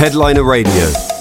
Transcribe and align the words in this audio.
Headliner 0.00 0.42
Radio, 0.42 0.72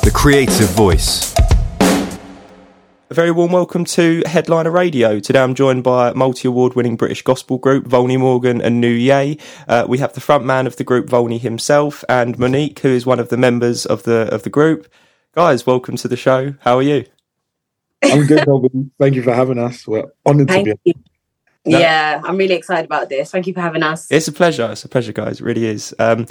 the 0.03 0.11
creative 0.15 0.69
voice. 0.69 1.35
A 1.81 3.13
very 3.13 3.29
warm 3.29 3.51
welcome 3.51 3.83
to 3.83 4.23
Headliner 4.25 4.71
Radio. 4.71 5.19
Today 5.19 5.41
I'm 5.41 5.53
joined 5.53 5.83
by 5.83 6.13
multi 6.13 6.47
award 6.47 6.75
winning 6.75 6.95
British 6.95 7.21
gospel 7.21 7.57
group 7.57 7.85
Volney 7.87 8.15
Morgan 8.15 8.61
and 8.61 8.79
New 8.79 8.87
Ye. 8.87 9.37
Uh, 9.67 9.85
we 9.85 9.97
have 9.97 10.13
the 10.13 10.21
front 10.21 10.45
man 10.45 10.65
of 10.65 10.77
the 10.77 10.85
group, 10.85 11.09
Volney 11.09 11.39
himself, 11.39 12.05
and 12.07 12.39
Monique, 12.39 12.79
who 12.79 12.87
is 12.87 13.05
one 13.05 13.19
of 13.19 13.27
the 13.27 13.35
members 13.35 13.85
of 13.85 14.03
the 14.03 14.33
of 14.33 14.43
the 14.43 14.49
group. 14.49 14.87
Guys, 15.35 15.65
welcome 15.65 15.97
to 15.97 16.07
the 16.07 16.15
show. 16.15 16.53
How 16.61 16.77
are 16.77 16.81
you? 16.81 17.03
I'm 18.01 18.27
good, 18.27 18.47
Robin. 18.47 18.91
Thank 18.97 19.15
you 19.15 19.23
for 19.23 19.33
having 19.33 19.59
us. 19.59 19.85
We're 19.85 20.05
honoured 20.25 20.47
to 20.47 20.63
be. 20.63 20.73
you. 20.85 20.93
No. 21.65 21.79
Yeah, 21.79 22.21
I'm 22.23 22.37
really 22.37 22.55
excited 22.55 22.85
about 22.85 23.09
this. 23.09 23.29
Thank 23.29 23.45
you 23.45 23.53
for 23.53 23.59
having 23.59 23.83
us. 23.83 24.09
It's 24.09 24.29
a 24.29 24.31
pleasure. 24.31 24.71
It's 24.71 24.85
a 24.85 24.87
pleasure, 24.87 25.11
guys. 25.11 25.41
It 25.41 25.43
really 25.43 25.65
is. 25.65 25.93
Um, 25.99 26.27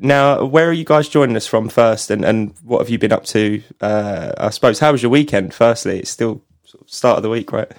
now, 0.00 0.44
where 0.44 0.68
are 0.68 0.72
you 0.72 0.84
guys 0.84 1.08
joining 1.08 1.36
us 1.36 1.46
from 1.46 1.68
first, 1.68 2.10
and, 2.10 2.24
and 2.24 2.54
what 2.62 2.78
have 2.78 2.88
you 2.88 2.98
been 2.98 3.12
up 3.12 3.24
to? 3.26 3.62
Uh, 3.80 4.32
I 4.38 4.50
suppose, 4.50 4.78
how 4.78 4.92
was 4.92 5.02
your 5.02 5.10
weekend? 5.10 5.52
Firstly, 5.52 5.98
it's 5.98 6.10
still 6.10 6.42
sort 6.64 6.82
of 6.82 6.90
start 6.90 7.18
of 7.18 7.22
the 7.22 7.28
week, 7.28 7.52
right? 7.52 7.70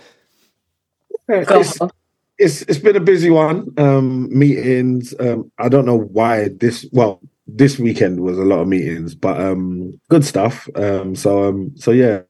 It's, 1.27 1.77
it's 2.37 2.61
it's 2.63 2.79
been 2.79 2.95
a 2.95 3.01
busy 3.01 3.29
one. 3.29 3.73
Um, 3.77 4.37
meetings. 4.37 5.15
Um, 5.19 5.51
I 5.57 5.67
don't 5.67 5.85
know 5.85 5.97
why 5.97 6.49
this. 6.49 6.85
Well, 6.91 7.19
this 7.47 7.79
weekend 7.79 8.19
was 8.19 8.37
a 8.37 8.43
lot 8.43 8.59
of 8.59 8.67
meetings, 8.67 9.15
but 9.15 9.39
um, 9.41 9.99
good 10.09 10.23
stuff. 10.23 10.69
Um, 10.75 11.15
so 11.15 11.49
um, 11.49 11.73
so 11.75 11.91
yeah. 11.91 12.21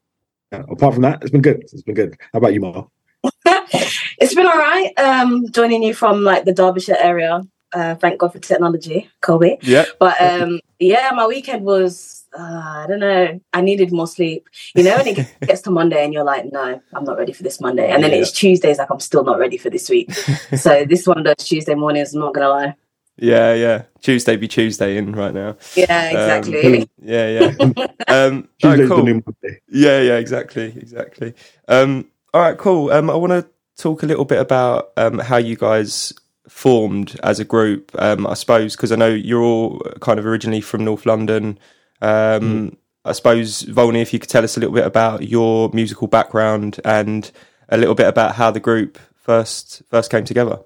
Apart 0.52 0.94
from 0.94 1.02
that, 1.02 1.22
it's 1.22 1.30
been 1.30 1.40
good. 1.40 1.62
It's 1.62 1.82
been 1.82 1.94
good. 1.94 2.16
How 2.32 2.38
about 2.38 2.52
you, 2.52 2.60
Mar? 2.60 2.86
it's 3.44 4.34
been 4.34 4.46
all 4.46 4.52
right. 4.52 4.92
Um, 4.98 5.46
joining 5.50 5.82
you 5.82 5.94
from 5.94 6.24
like 6.24 6.44
the 6.44 6.52
Derbyshire 6.52 6.96
area. 6.98 7.42
Uh, 7.72 7.94
thank 7.94 8.18
God 8.20 8.32
for 8.32 8.38
technology, 8.38 9.08
Colby. 9.20 9.58
Yeah. 9.62 9.84
But 9.98 10.20
um, 10.20 10.60
yeah, 10.78 11.10
my 11.14 11.26
weekend 11.26 11.64
was. 11.64 12.18
Uh, 12.36 12.42
I 12.42 12.86
don't 12.88 13.00
know. 13.00 13.38
I 13.52 13.60
needed 13.60 13.92
more 13.92 14.06
sleep. 14.06 14.48
You 14.74 14.84
know, 14.84 14.96
when 14.96 15.06
it 15.08 15.28
gets 15.46 15.60
to 15.62 15.70
Monday 15.70 16.02
and 16.02 16.14
you're 16.14 16.24
like, 16.24 16.50
no, 16.50 16.80
I'm 16.94 17.04
not 17.04 17.18
ready 17.18 17.32
for 17.34 17.42
this 17.42 17.60
Monday. 17.60 17.90
And 17.90 18.02
then 18.02 18.12
Yeah. 18.12 18.18
it's 18.18 18.32
Tuesdays, 18.32 18.78
like, 18.78 18.90
I'm 18.90 19.00
still 19.00 19.22
not 19.22 19.38
ready 19.38 19.58
for 19.58 19.68
this 19.68 19.90
week. 19.90 20.10
so 20.56 20.86
this 20.86 21.06
one 21.06 21.18
of 21.18 21.24
those 21.24 21.46
Tuesday 21.46 21.74
mornings, 21.74 22.14
I'm 22.14 22.20
not 22.20 22.32
going 22.32 22.44
to 22.46 22.48
lie. 22.48 22.74
Yeah, 23.18 23.52
yeah. 23.52 23.82
Tuesday 24.00 24.36
be 24.36 24.48
Tuesday 24.48 24.96
in 24.96 25.12
right 25.12 25.34
now. 25.34 25.58
Yeah, 25.76 26.08
Um, 26.08 26.16
exactly. 26.16 26.88
Yeah, 27.02 27.28
yeah. 27.28 27.86
Um, 28.08 28.48
all 28.64 28.70
right, 28.70 28.76
Tuesday's 28.76 28.88
cool. 28.88 28.96
the 28.96 29.02
new 29.02 29.22
Monday. 29.26 29.60
Yeah, 29.68 30.00
yeah, 30.00 30.16
exactly, 30.16 30.64
exactly. 30.64 31.34
Um, 31.68 32.06
all 32.32 32.40
right, 32.40 32.56
cool. 32.56 32.90
Um, 32.90 33.10
I 33.10 33.14
want 33.14 33.32
to 33.32 33.46
talk 33.76 34.02
a 34.02 34.06
little 34.06 34.24
bit 34.24 34.38
about 34.40 34.92
um, 34.96 35.18
how 35.18 35.36
you 35.36 35.56
guys 35.56 36.14
formed 36.48 37.18
as 37.22 37.40
a 37.40 37.44
group. 37.44 37.92
Um, 37.98 38.26
I 38.26 38.34
suppose 38.34 38.76
because 38.76 38.92
I 38.92 38.96
know 38.96 39.08
you're 39.08 39.42
all 39.42 39.80
kind 40.00 40.18
of 40.18 40.26
originally 40.26 40.60
from 40.60 40.84
North 40.84 41.06
London. 41.06 41.58
Um, 42.00 42.76
I 43.04 43.12
suppose 43.12 43.62
Volney, 43.62 44.00
if 44.00 44.12
you 44.12 44.18
could 44.18 44.30
tell 44.30 44.44
us 44.44 44.56
a 44.56 44.60
little 44.60 44.74
bit 44.74 44.86
about 44.86 45.28
your 45.28 45.70
musical 45.72 46.06
background 46.06 46.80
and 46.84 47.30
a 47.68 47.76
little 47.76 47.94
bit 47.94 48.06
about 48.06 48.36
how 48.36 48.50
the 48.50 48.60
group 48.60 48.98
first 49.14 49.82
first 49.88 50.10
came 50.10 50.24
together. 50.24 50.60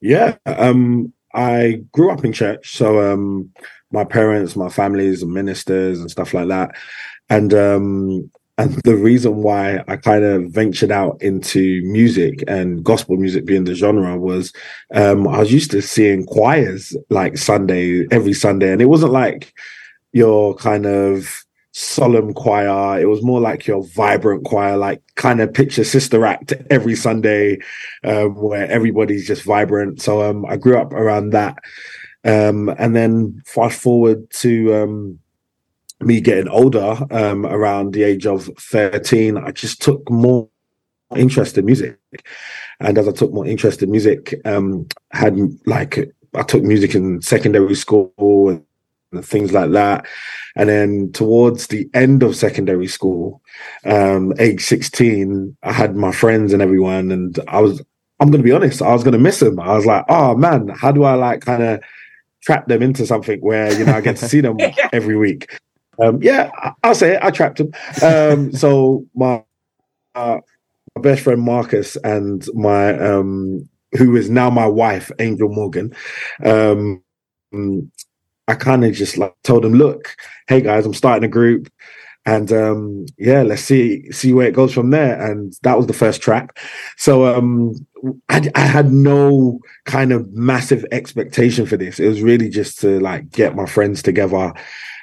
Yeah. 0.00 0.36
Um, 0.46 1.12
I 1.34 1.84
grew 1.92 2.10
up 2.10 2.24
in 2.24 2.32
church, 2.32 2.76
so 2.76 3.12
um, 3.12 3.50
my 3.90 4.04
parents, 4.04 4.56
my 4.56 4.68
families, 4.68 5.22
and 5.22 5.32
ministers 5.32 6.00
and 6.00 6.10
stuff 6.10 6.34
like 6.34 6.48
that, 6.48 6.72
and 7.30 7.54
um, 7.54 8.30
and 8.58 8.74
the 8.84 8.96
reason 8.96 9.36
why 9.36 9.82
I 9.88 9.96
kind 9.96 10.24
of 10.24 10.50
ventured 10.50 10.92
out 10.92 11.20
into 11.22 11.82
music 11.84 12.44
and 12.46 12.84
gospel 12.84 13.16
music 13.16 13.46
being 13.46 13.64
the 13.64 13.74
genre 13.74 14.18
was 14.18 14.52
um, 14.94 15.26
I 15.26 15.38
was 15.38 15.52
used 15.52 15.70
to 15.70 15.80
seeing 15.80 16.26
choirs 16.26 16.94
like 17.08 17.38
Sunday 17.38 18.06
every 18.10 18.34
Sunday, 18.34 18.72
and 18.72 18.82
it 18.82 18.86
wasn't 18.86 19.12
like 19.12 19.54
your 20.12 20.54
kind 20.54 20.84
of 20.84 21.44
solemn 21.72 22.34
choir. 22.34 23.00
It 23.00 23.06
was 23.06 23.22
more 23.22 23.40
like 23.40 23.66
your 23.66 23.84
vibrant 23.94 24.44
choir, 24.44 24.76
like 24.76 25.02
kind 25.14 25.40
of 25.40 25.54
picture 25.54 25.84
Sister 25.84 26.26
Act 26.26 26.52
every 26.68 26.94
Sunday, 26.94 27.58
um, 28.04 28.34
where 28.34 28.70
everybody's 28.70 29.26
just 29.26 29.44
vibrant. 29.44 30.02
So 30.02 30.22
um, 30.22 30.44
I 30.44 30.58
grew 30.58 30.76
up 30.76 30.92
around 30.92 31.30
that, 31.30 31.56
um, 32.24 32.68
and 32.78 32.94
then 32.94 33.40
fast 33.46 33.80
forward 33.80 34.30
to 34.32 34.74
um, 34.74 35.18
me 36.04 36.20
getting 36.20 36.48
older, 36.48 36.96
um, 37.10 37.46
around 37.46 37.92
the 37.92 38.02
age 38.02 38.26
of 38.26 38.50
thirteen, 38.58 39.36
I 39.36 39.52
just 39.52 39.82
took 39.82 40.08
more 40.10 40.48
interest 41.16 41.58
in 41.58 41.64
music, 41.66 41.98
and 42.80 42.96
as 42.98 43.08
I 43.08 43.12
took 43.12 43.32
more 43.32 43.46
interest 43.46 43.82
in 43.82 43.90
music, 43.90 44.34
um, 44.44 44.86
had 45.10 45.38
like 45.66 46.12
I 46.34 46.42
took 46.42 46.62
music 46.62 46.94
in 46.94 47.22
secondary 47.22 47.74
school 47.74 48.48
and 48.48 48.64
and 49.12 49.24
things 49.24 49.52
like 49.52 49.70
that. 49.72 50.06
And 50.56 50.68
then 50.68 51.12
towards 51.12 51.68
the 51.68 51.88
end 51.94 52.22
of 52.22 52.36
secondary 52.36 52.86
school, 52.86 53.42
um, 53.84 54.34
age 54.38 54.62
16, 54.62 55.56
I 55.62 55.72
had 55.72 55.96
my 55.96 56.12
friends 56.12 56.52
and 56.52 56.62
everyone, 56.62 57.10
and 57.10 57.38
I 57.48 57.60
was, 57.60 57.80
I'm 58.20 58.30
going 58.30 58.42
to 58.42 58.48
be 58.48 58.52
honest, 58.52 58.82
I 58.82 58.92
was 58.92 59.02
going 59.02 59.12
to 59.12 59.18
miss 59.18 59.40
them. 59.40 59.60
I 59.60 59.74
was 59.74 59.86
like, 59.86 60.04
oh 60.08 60.36
man, 60.36 60.68
how 60.68 60.92
do 60.92 61.04
I 61.04 61.14
like 61.14 61.42
kind 61.42 61.62
of 61.62 61.80
trap 62.42 62.66
them 62.66 62.82
into 62.82 63.06
something 63.06 63.40
where, 63.40 63.72
you 63.78 63.84
know, 63.84 63.94
I 63.94 64.00
get 64.00 64.16
to 64.18 64.28
see 64.28 64.40
them 64.40 64.58
every 64.92 65.16
week? 65.16 65.58
Um, 66.02 66.22
yeah, 66.22 66.50
I'll 66.82 66.94
say 66.94 67.14
it, 67.14 67.22
I 67.22 67.30
trapped 67.30 67.60
him. 67.60 67.72
Um, 68.02 68.52
so 68.62 69.06
my, 69.14 69.42
uh, 70.14 70.38
my 70.96 71.02
best 71.02 71.22
friend 71.22 71.40
Marcus 71.40 71.96
and 71.96 72.46
my, 72.54 72.98
um, 72.98 73.68
who 73.96 74.16
is 74.16 74.30
now 74.30 74.50
my 74.50 74.66
wife, 74.66 75.10
Angel 75.18 75.48
Morgan, 75.48 75.94
um, 76.44 77.02
I 78.48 78.54
kind 78.54 78.84
of 78.84 78.92
just 78.92 79.16
like 79.18 79.34
told 79.44 79.64
them, 79.64 79.74
look, 79.74 80.16
hey 80.48 80.60
guys, 80.60 80.84
I'm 80.84 80.94
starting 80.94 81.24
a 81.24 81.28
group. 81.28 81.70
And 82.24 82.52
um 82.52 83.06
yeah, 83.18 83.42
let's 83.42 83.62
see 83.62 84.08
see 84.12 84.32
where 84.32 84.46
it 84.46 84.54
goes 84.54 84.72
from 84.72 84.90
there. 84.90 85.20
And 85.20 85.52
that 85.62 85.76
was 85.76 85.88
the 85.88 85.92
first 85.92 86.22
track. 86.22 86.56
So 86.96 87.26
um 87.26 87.74
I, 88.28 88.48
I 88.54 88.60
had 88.60 88.92
no 88.92 89.58
kind 89.86 90.12
of 90.12 90.32
massive 90.32 90.84
expectation 90.92 91.66
for 91.66 91.76
this. 91.76 91.98
It 91.98 92.08
was 92.08 92.22
really 92.22 92.48
just 92.48 92.78
to 92.80 93.00
like 93.00 93.30
get 93.30 93.56
my 93.56 93.66
friends 93.66 94.02
together 94.02 94.52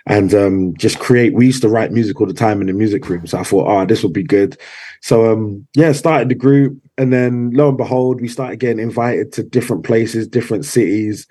and 0.08 0.34
um 0.34 0.74
just 0.78 1.00
create. 1.00 1.34
We 1.34 1.46
used 1.48 1.62
to 1.62 1.70
write 1.70 1.92
music 1.92 2.20
all 2.20 2.28
the 2.28 2.34
time 2.34 2.62
in 2.62 2.68
the 2.68 2.74
music 2.74 3.08
room. 3.10 3.28
So 3.28 3.40
I 3.40 3.44
thought, 3.44 3.68
oh, 3.68 3.86
this 3.86 4.04
would 4.04 4.14
be 4.14 4.24
good. 4.24 4.58
So 5.02 5.32
um 5.32 5.68
yeah, 5.76 5.92
started 5.92 6.30
the 6.30 6.36
group 6.36 6.80
and 7.00 7.14
then 7.14 7.52
lo 7.52 7.70
and 7.70 7.78
behold, 7.78 8.20
we 8.20 8.28
started 8.28 8.60
getting 8.60 8.84
invited 8.84 9.32
to 9.34 9.44
different 9.44 9.86
places, 9.86 10.28
different 10.28 10.66
cities, 10.66 11.28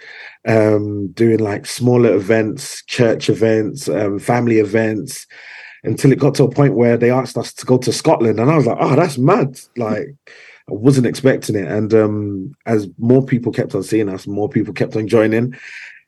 um, 0.46 1.08
doing 1.08 1.40
like 1.40 1.66
smaller 1.66 2.14
events, 2.14 2.82
church 2.86 3.28
events, 3.28 3.86
um, 3.86 4.18
family 4.18 4.60
events, 4.60 5.26
until 5.84 6.10
it 6.10 6.18
got 6.18 6.34
to 6.36 6.44
a 6.44 6.50
point 6.50 6.74
where 6.74 6.96
they 6.96 7.10
asked 7.10 7.36
us 7.36 7.52
to 7.52 7.66
go 7.66 7.76
to 7.76 7.92
Scotland, 7.92 8.40
and 8.40 8.50
I 8.50 8.56
was 8.56 8.64
like, 8.64 8.78
"Oh, 8.80 8.96
that's 8.96 9.18
mad!" 9.18 9.60
Like 9.76 10.08
I 10.70 10.72
wasn't 10.72 11.06
expecting 11.06 11.54
it, 11.54 11.70
and 11.70 11.92
um, 11.92 12.54
as 12.64 12.88
more 12.96 13.22
people 13.22 13.52
kept 13.52 13.74
on 13.74 13.82
seeing 13.82 14.08
us, 14.08 14.26
more 14.26 14.48
people 14.48 14.72
kept 14.72 14.96
on 14.96 15.06
joining, 15.06 15.54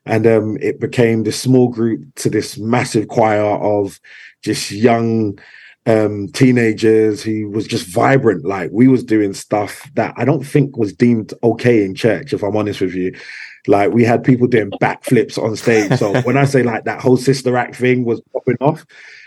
and 0.07 0.27
um, 0.27 0.57
it 0.61 0.81
became 0.81 1.23
this 1.23 1.41
small 1.41 1.69
group 1.69 2.03
to 2.17 2.31
this 2.31 2.59
massive 2.59 3.09
choir 3.09 3.45
of 3.45 4.01
just 4.43 4.71
young 4.71 5.39
um 5.87 6.29
teenagers 6.33 7.23
who 7.23 7.49
was 7.49 7.67
just 7.67 7.87
vibrant. 7.87 8.45
Like 8.45 8.71
we 8.73 8.87
was 8.87 9.03
doing 9.03 9.33
stuff 9.33 9.91
that 9.95 10.13
i 10.19 10.27
don't 10.27 10.45
think 10.45 10.77
was 10.77 10.93
deemed 10.93 11.33
okay 11.43 11.83
in 11.85 11.95
church 11.95 12.35
if 12.35 12.43
i'm 12.43 12.57
honest 12.57 12.83
with 12.83 12.95
you. 12.95 13.15
Like 13.67 13.93
we 13.93 14.05
had 14.05 14.23
people 14.23 14.47
doing 14.47 14.71
backflips 14.73 15.43
on 15.43 15.57
stage. 15.57 15.99
So 15.99 16.21
when 16.23 16.37
i 16.37 16.45
say 16.45 16.63
like 16.63 16.85
that 16.85 17.01
whole 17.01 17.17
sister 17.17 17.57
act 17.57 17.77
thing 17.77 18.05
was 18.05 18.21
popping 18.33 18.59
off 18.61 18.85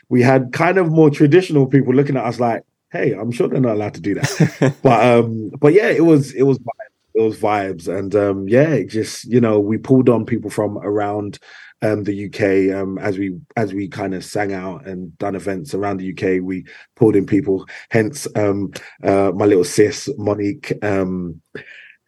we 0.10 0.22
had 0.22 0.54
kind 0.54 0.78
of 0.78 0.92
more 0.92 1.10
traditional 1.10 1.66
people 1.66 1.94
looking 1.94 2.18
at 2.18 2.26
us 2.26 2.40
like 2.40 2.64
hey 2.92 3.14
i'm 3.14 3.32
sure 3.32 3.48
they're 3.48 3.60
not 3.60 3.74
allowed 3.74 3.96
to 3.96 4.02
do 4.02 4.14
that. 4.14 4.76
But 4.84 5.18
um 5.18 5.50
but 5.60 5.74
yeah 5.74 5.90
it 5.90 6.06
was 6.06 6.34
it 6.34 6.44
was 6.44 6.60
vibes. 6.60 6.93
It 7.16 7.22
was 7.22 7.38
vibes 7.38 7.88
and 7.88 8.16
um 8.16 8.48
yeah 8.48 8.70
it 8.70 8.90
just 8.90 9.26
you 9.26 9.40
know 9.40 9.60
we 9.60 9.78
pulled 9.78 10.10
on 10.10 10.26
people 10.26 10.50
from 10.50 10.78
around 10.80 11.40
um, 11.84 12.04
the 12.06 12.26
UK 12.28 12.76
um, 12.76 12.98
as 12.98 13.18
we 13.18 13.38
as 13.58 13.74
we 13.74 13.88
kind 13.90 14.16
of 14.16 14.24
sang 14.24 14.54
out 14.54 14.88
and 14.88 15.16
done 15.18 15.36
events 15.36 15.74
around 15.74 15.98
the 15.98 16.12
UK. 16.12 16.42
We 16.42 16.66
pulled 16.96 17.16
in 17.16 17.26
people, 17.26 17.68
hence 17.90 18.26
um, 18.36 18.72
uh, 19.04 19.32
my 19.36 19.46
little 19.46 19.66
sis 19.66 20.10
Monique. 20.18 20.74
Um, 20.82 21.42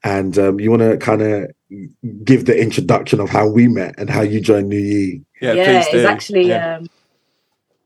and 0.03 0.37
um, 0.37 0.59
you 0.59 0.69
want 0.69 0.81
to 0.83 0.97
kind 0.97 1.21
of 1.21 1.51
give 2.23 2.45
the 2.45 2.57
introduction 2.59 3.19
of 3.19 3.29
how 3.29 3.47
we 3.47 3.67
met 3.67 3.95
and 3.97 4.09
how 4.09 4.21
you 4.21 4.39
joined 4.39 4.69
New-Ye. 4.69 5.23
Yeah, 5.41 5.53
yeah, 5.53 5.65
please 5.81 5.87
do. 5.89 5.97
it's 5.97 6.05
actually 6.07 6.47
Yeah. 6.49 6.77
um 6.77 6.87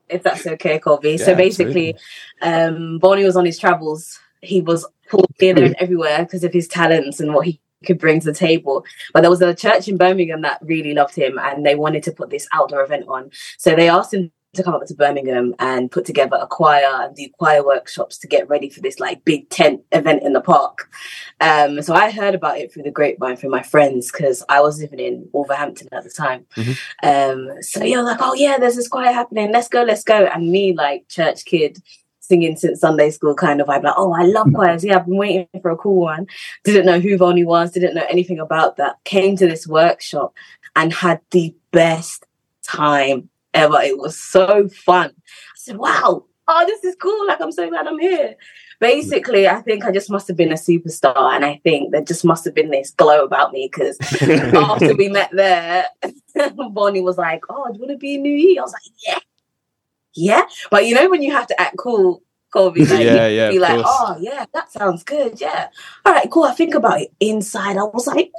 if 0.10 0.24
that's 0.24 0.46
okay, 0.46 0.80
Colby. 0.80 1.18
so 1.18 1.32
Yeah, 1.32 1.38
basically, 1.38 1.96
um 2.42 3.00
Volney 3.02 3.24
was 3.26 3.36
on 3.36 3.46
his 3.46 3.58
travels. 3.58 4.20
He 4.42 4.62
was 4.62 4.86
pulled 5.10 5.34
here 5.40 5.54
there 5.54 5.66
and 5.66 5.76
everywhere 5.80 6.24
because 6.24 6.44
of 6.44 6.54
his 6.54 6.68
talents 6.68 7.20
and 7.20 7.34
what 7.34 7.46
he 7.46 7.60
could 7.86 8.00
bring 8.00 8.20
to 8.20 8.28
the 8.28 8.34
table. 8.34 8.86
But 9.14 9.22
there 9.22 9.30
was 9.30 9.42
a 9.42 9.56
church 9.56 9.88
in 9.88 9.98
Birmingham 9.98 10.42
that 10.42 10.60
really 10.62 10.94
loved 10.94 11.16
him 11.16 11.38
and 11.40 11.66
they 11.66 11.76
wanted 11.76 12.04
to 12.04 12.12
put 12.12 12.30
this 12.30 12.48
outdoor 12.54 12.84
event 12.84 13.06
on. 13.08 13.32
So 13.58 13.76
they 13.76 13.90
asked 13.90 14.14
him 14.14 14.32
to 14.54 14.64
come 14.64 14.74
up 14.74 14.86
to 14.86 14.96
Birmingham 14.96 15.54
and 15.60 15.92
put 15.92 16.06
together 16.06 16.38
a 16.40 16.48
choir 16.48 16.88
and 16.88 17.16
do 17.16 17.28
choir 17.38 17.64
workshops 17.64 18.18
to 18.18 18.28
get 18.28 18.50
ready 18.50 18.70
for 18.70 18.82
this 18.82 19.00
like 19.00 19.24
big 19.24 19.48
tent 19.50 19.82
event 19.92 20.24
in 20.24 20.34
the 20.34 20.42
park. 20.42 20.90
Um, 21.40 21.82
so 21.82 21.94
I 21.94 22.10
heard 22.10 22.34
about 22.34 22.58
it 22.58 22.74
through 22.74 22.84
the 22.84 22.92
grapevine 22.92 23.38
from 23.38 23.52
my 23.52 23.62
friends 23.62 24.12
because 24.12 24.44
I 24.50 24.62
was 24.62 24.82
living 24.82 25.00
in 25.00 25.30
Wolverhampton 25.34 25.90
at 25.92 26.04
the 26.04 26.10
time. 26.10 26.48
Mm-hmm. 26.56 27.50
Um, 27.52 27.62
so 27.62 27.84
you're 27.84 28.04
like, 28.04 28.20
oh 28.22 28.34
yeah, 28.34 28.58
there's 28.58 28.76
this 28.76 28.88
choir 28.88 29.12
happening. 29.12 29.52
Let's 29.52 29.68
go, 29.68 29.84
let's 29.84 30.04
go. 30.04 30.26
And 30.26 30.52
me, 30.52 30.74
like 30.74 31.08
church 31.10 31.46
kid, 31.46 31.78
singing 32.30 32.56
since 32.56 32.80
Sunday 32.80 33.10
school 33.10 33.34
kind 33.34 33.60
of 33.60 33.68
vibe. 33.68 33.84
Like, 33.84 33.96
oh, 33.98 34.14
I 34.14 34.24
love 34.24 34.48
mm. 34.48 34.56
choirs. 34.56 34.86
Yeah, 34.86 34.98
I've 34.98 35.06
been 35.06 35.18
waiting 35.18 35.48
for 35.62 35.72
a 35.72 35.78
cool 35.78 36.00
one. 36.02 36.28
Didn't 36.64 36.86
know 36.86 37.00
who 37.00 37.18
Volney 37.18 37.44
was. 37.44 37.72
Didn't 37.72 37.96
know 37.96 38.06
anything 38.10 38.40
about 38.40 38.78
that. 38.78 39.04
Came 39.04 39.36
to 39.38 39.48
this 39.48 39.68
workshop 39.68 40.34
and 40.76 40.94
had 40.94 41.20
the 41.32 41.54
best 41.72 42.26
time 42.64 43.30
ever. 43.54 43.82
It 43.82 43.98
was 43.98 44.18
so 44.18 44.70
fun. 44.70 45.10
I 45.10 45.58
said, 45.58 45.78
wow, 45.78 46.24
oh, 46.48 46.66
this 46.68 46.84
is 46.84 46.96
cool. 47.02 47.28
Like, 47.28 47.42
I'm 47.42 47.52
so 47.52 47.68
glad 47.68 47.88
I'm 47.88 48.00
here. 48.00 48.36
Basically, 48.80 49.46
I 49.46 49.62
think 49.62 49.84
I 49.84 49.92
just 49.92 50.10
must 50.10 50.28
have 50.30 50.38
been 50.38 50.52
a 50.52 50.56
superstar. 50.56 51.36
And 51.36 51.44
I 51.44 51.60
think 51.64 51.92
there 51.92 52.02
just 52.02 52.24
must 52.24 52.46
have 52.46 52.54
been 52.54 52.70
this 52.70 52.92
glow 52.92 53.26
about 53.26 53.52
me 53.52 53.70
because 53.72 53.98
after 54.54 54.96
we 54.96 55.10
met 55.10 55.32
there, 55.34 55.86
Volney 56.38 57.02
was 57.02 57.18
like, 57.18 57.42
oh, 57.50 57.68
do 57.68 57.74
you 57.74 57.80
want 57.80 57.92
to 57.92 57.98
be 57.98 58.16
in 58.16 58.22
New-Ye? 58.22 58.58
I 58.58 58.62
was 58.62 58.72
like, 58.72 58.84
yeah. 59.06 59.20
Yeah. 60.16 60.44
But 60.72 60.86
you 60.86 60.96
know, 60.96 61.10
when 61.10 61.22
you 61.22 61.32
have 61.32 61.48
to 61.48 61.62
act 61.62 61.78
cool, 61.78 62.22
Colby, 62.52 62.86
like, 62.86 63.04
Yeah, 63.06 63.28
yeah, 63.28 63.50
be 63.50 63.58
of 63.58 63.62
like, 63.62 63.74
course. 63.84 63.88
oh, 63.88 64.18
yeah, 64.20 64.46
that 64.54 64.72
sounds 64.72 65.04
good. 65.04 65.40
Yeah. 65.40 65.70
All 66.06 66.14
right, 66.14 66.30
cool. 66.32 66.44
I 66.46 66.54
think 66.54 66.74
about 66.76 67.02
it. 67.02 67.12
Inside, 67.20 67.78
I 67.78 67.84
was 67.84 68.08
like, 68.08 68.32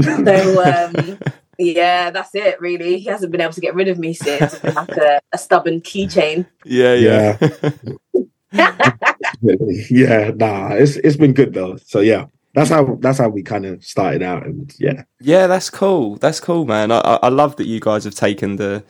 so 0.00 0.62
um, 0.64 1.18
yeah, 1.58 2.10
that's 2.10 2.34
it. 2.34 2.60
Really, 2.60 2.98
he 2.98 3.04
hasn't 3.06 3.32
been 3.32 3.40
able 3.40 3.52
to 3.52 3.60
get 3.60 3.74
rid 3.74 3.88
of 3.88 3.98
me 3.98 4.14
since. 4.14 4.62
Like 4.64 4.96
a, 4.96 5.20
a 5.32 5.38
stubborn 5.38 5.80
keychain. 5.82 6.46
yeah, 6.64 6.94
yeah. 6.94 7.36
yeah, 9.90 10.30
nah, 10.34 10.70
it's 10.74 10.96
it's 10.96 11.16
been 11.16 11.32
good 11.34 11.54
though. 11.54 11.76
So 11.84 12.00
yeah, 12.00 12.26
that's 12.54 12.70
how 12.70 12.96
that's 13.00 13.18
how 13.18 13.28
we 13.28 13.42
kind 13.42 13.66
of 13.66 13.84
started 13.84 14.22
out, 14.22 14.44
and 14.46 14.72
yeah, 14.78 15.04
Yeah, 15.20 15.46
that's 15.46 15.70
cool. 15.70 16.16
That's 16.16 16.40
cool, 16.40 16.64
man. 16.64 16.90
I, 16.90 16.98
I 17.00 17.14
I 17.24 17.28
love 17.28 17.56
that 17.56 17.66
you 17.66 17.80
guys 17.80 18.04
have 18.04 18.14
taken 18.14 18.56
the 18.56 18.82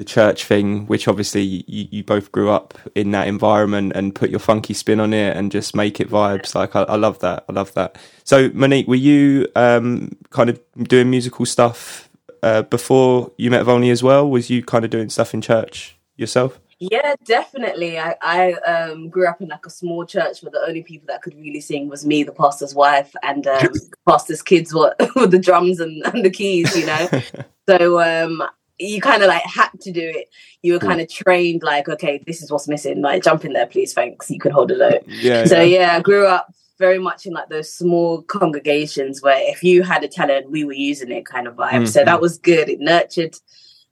the 0.00 0.04
church 0.06 0.46
thing, 0.46 0.86
which 0.86 1.06
obviously 1.06 1.42
you, 1.42 1.86
you 1.90 2.02
both 2.02 2.32
grew 2.32 2.48
up 2.48 2.72
in 2.94 3.10
that 3.10 3.28
environment 3.28 3.92
and 3.94 4.14
put 4.14 4.30
your 4.30 4.38
funky 4.38 4.72
spin 4.72 4.98
on 4.98 5.12
it 5.12 5.36
and 5.36 5.52
just 5.52 5.76
make 5.76 6.00
it 6.00 6.08
vibes. 6.08 6.54
Like 6.54 6.74
I, 6.74 6.84
I 6.84 6.96
love 6.96 7.18
that. 7.18 7.44
I 7.50 7.52
love 7.52 7.74
that. 7.74 7.98
So 8.24 8.50
Monique, 8.54 8.88
were 8.88 8.94
you 8.94 9.46
um, 9.56 10.16
kind 10.30 10.48
of 10.48 10.58
doing 10.84 11.10
musical 11.10 11.44
stuff 11.44 12.08
uh, 12.42 12.62
before 12.62 13.30
you 13.36 13.50
met 13.50 13.66
Volney 13.66 13.90
as 13.90 14.02
well? 14.02 14.26
Was 14.30 14.48
you 14.48 14.64
kind 14.64 14.86
of 14.86 14.90
doing 14.90 15.10
stuff 15.10 15.34
in 15.34 15.42
church 15.42 15.98
yourself? 16.16 16.58
Yeah, 16.78 17.14
definitely. 17.26 17.98
I, 17.98 18.16
I 18.22 18.52
um, 18.54 19.10
grew 19.10 19.28
up 19.28 19.42
in 19.42 19.48
like 19.48 19.66
a 19.66 19.70
small 19.70 20.06
church 20.06 20.42
where 20.42 20.50
the 20.50 20.64
only 20.66 20.82
people 20.82 21.08
that 21.08 21.20
could 21.20 21.34
really 21.34 21.60
sing 21.60 21.90
was 21.90 22.06
me, 22.06 22.22
the 22.22 22.32
pastor's 22.32 22.74
wife, 22.74 23.14
and 23.22 23.46
um, 23.46 23.68
pastor's 24.08 24.40
kids 24.40 24.72
were 24.72 24.96
with 25.14 25.30
the 25.30 25.38
drums 25.38 25.78
and, 25.78 26.02
and 26.06 26.24
the 26.24 26.30
keys, 26.30 26.74
you 26.74 26.86
know. 26.86 27.06
so 27.68 28.00
um, 28.00 28.42
you 28.80 29.00
kind 29.00 29.22
of 29.22 29.28
like 29.28 29.42
had 29.42 29.70
to 29.82 29.92
do 29.92 30.02
it. 30.02 30.28
You 30.62 30.74
were 30.74 30.78
kind 30.78 31.00
of 31.00 31.08
trained, 31.08 31.62
like, 31.62 31.88
okay, 31.88 32.22
this 32.26 32.42
is 32.42 32.50
what's 32.50 32.68
missing. 32.68 33.00
Like, 33.00 33.22
jump 33.22 33.44
in 33.44 33.52
there, 33.52 33.66
please, 33.66 33.92
thanks. 33.92 34.30
You 34.30 34.38
can 34.38 34.52
hold 34.52 34.70
a 34.70 34.78
note. 34.90 35.04
Yeah. 35.06 35.44
So 35.44 35.60
yeah. 35.60 35.78
yeah, 35.78 35.96
I 35.96 36.00
grew 36.00 36.26
up 36.26 36.52
very 36.78 36.98
much 36.98 37.26
in 37.26 37.34
like 37.34 37.48
those 37.50 37.72
small 37.72 38.22
congregations 38.22 39.22
where 39.22 39.38
if 39.50 39.62
you 39.62 39.82
had 39.82 40.02
a 40.02 40.08
talent, 40.08 40.50
we 40.50 40.64
were 40.64 40.72
using 40.72 41.12
it 41.12 41.26
kind 41.26 41.46
of 41.46 41.54
vibe. 41.54 41.86
So 41.86 42.04
that 42.04 42.20
was 42.20 42.38
good. 42.38 42.70
It 42.70 42.80
nurtured 42.80 43.36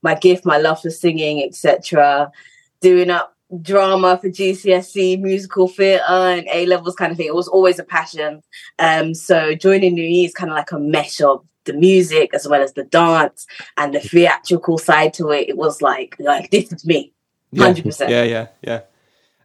my 0.03 0.15
gift, 0.15 0.47
my 0.47 0.57
love 0.57 0.81
for 0.81 0.91
singing, 0.91 1.43
etc. 1.43 2.33
Doing 2.81 3.11
up 3.11 3.37
drama 3.63 4.19
for 4.19 4.29
GCSE, 4.29 5.21
musical 5.21 5.69
theatre, 5.69 6.05
and 6.09 6.47
A 6.53 6.67
levels 6.67 6.97
kind 6.97 7.13
of 7.13 7.19
thing. 7.19 7.27
It 7.27 7.35
was 7.35 7.49
always 7.49 7.79
a 7.79 7.85
passion. 7.85 8.43
Um, 8.79 9.15
so 9.15 9.55
joining 9.55 9.95
New-Ye 9.95 10.27
is 10.27 10.35
kind 10.35 10.51
of 10.51 10.57
like 10.57 10.73
a 10.73 10.79
mesh 10.79 11.21
of 11.21 11.45
the 11.69 11.73
music 11.75 12.35
as 12.35 12.49
well 12.49 12.61
as 12.63 12.73
the 12.73 12.85
dance 12.85 13.47
and 13.77 13.95
the 13.95 14.01
theatrical 14.01 14.79
side 14.79 15.15
to 15.15 15.31
it. 15.31 15.49
It 15.49 15.57
was 15.57 15.81
like 15.81 16.17
like 16.19 16.51
this 16.51 16.73
is 16.73 16.85
me, 16.85 17.13
Yeah. 17.53 17.65
hundred 17.65 17.85
percent. 17.85 18.11
Yeah, 18.11 18.25
yeah, 18.25 18.47
yeah. 18.63 18.81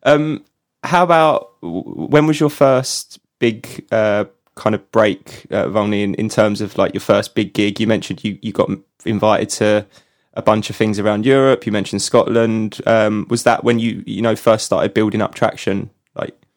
Um, 0.03 0.43
how 0.83 1.03
about 1.03 1.51
when 1.61 2.25
was 2.25 2.39
your 2.39 2.49
first 2.49 3.19
big 3.39 3.85
uh, 3.91 4.25
kind 4.55 4.75
of 4.75 4.91
break, 4.91 5.45
uh, 5.51 5.67
Volney, 5.67 6.03
in, 6.03 6.15
in 6.15 6.29
terms 6.29 6.61
of 6.61 6.77
like 6.77 6.93
your 6.93 7.01
first 7.01 7.35
big 7.35 7.53
gig? 7.53 7.79
You 7.79 7.87
mentioned 7.87 8.23
you, 8.23 8.37
you 8.41 8.51
got 8.51 8.69
invited 9.05 9.49
to 9.59 9.85
a 10.33 10.41
bunch 10.41 10.69
of 10.69 10.75
things 10.75 10.99
around 10.99 11.25
Europe. 11.25 11.65
You 11.65 11.71
mentioned 11.71 12.01
Scotland. 12.01 12.81
Um, 12.85 13.27
was 13.29 13.43
that 13.43 13.63
when 13.63 13.79
you 13.79 14.03
you 14.05 14.21
know 14.21 14.35
first 14.35 14.65
started 14.65 14.93
building 14.93 15.21
up 15.21 15.35
traction? 15.35 15.89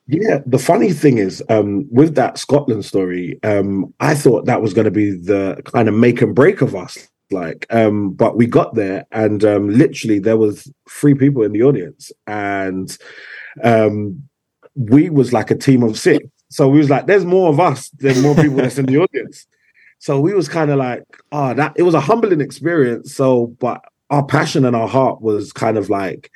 Yeah. 0.09 0.39
The 0.47 0.59
funny 0.59 0.93
thing 0.93 1.19
is, 1.19 1.43
um, 1.49 1.87
with 1.91 2.15
that 2.15 2.39
Scotland 2.39 2.85
story, 2.85 3.39
um, 3.43 3.93
I 3.99 4.15
thought 4.15 4.47
that 4.47 4.63
was 4.63 4.73
going 4.73 4.85
to 4.85 4.91
be 4.91 5.11
the 5.11 5.61
kind 5.65 5.89
of 5.89 5.95
make 5.95 6.23
and 6.23 6.35
break 6.35 6.61
of 6.61 6.75
us. 6.77 7.09
Like, 7.33 7.67
um, 7.71 8.11
but 8.13 8.37
we 8.37 8.47
got 8.47 8.77
there, 8.77 9.05
and 9.11 9.45
um, 9.45 9.69
literally 9.69 10.21
there 10.21 10.37
was 10.37 10.71
three 10.89 11.15
people 11.15 11.43
in 11.43 11.51
the 11.53 11.63
audience, 11.65 12.13
and 12.29 12.97
um, 13.65 14.23
we 14.77 15.11
was 15.11 15.33
like 15.33 15.51
a 15.51 15.57
team 15.57 15.83
of 15.83 15.99
six. 15.99 16.25
So 16.51 16.69
we 16.69 16.79
was 16.79 16.89
like, 16.89 17.07
there's 17.07 17.25
more 17.25 17.49
of 17.49 17.59
us 17.59 17.91
than 17.99 18.23
more 18.23 18.37
people 18.37 18.59
that's 18.59 18.79
in 18.79 18.87
the 18.87 18.99
audience. 19.03 19.45
So 19.99 20.21
we 20.21 20.35
was 20.35 20.49
kind 20.49 20.71
of 20.71 20.79
like, 20.79 21.03
oh, 21.33 21.53
that 21.55 21.73
it 21.77 21.83
was 21.83 21.95
a 21.95 22.01
humbling 22.01 22.41
experience. 22.41 23.13
So, 23.13 23.49
but 23.59 23.85
our 24.11 24.25
passion 24.25 24.65
and 24.65 24.77
our 24.77 24.87
heart 24.87 25.21
was 25.21 25.53
kind 25.53 25.77
of 25.77 25.91
like, 25.91 26.31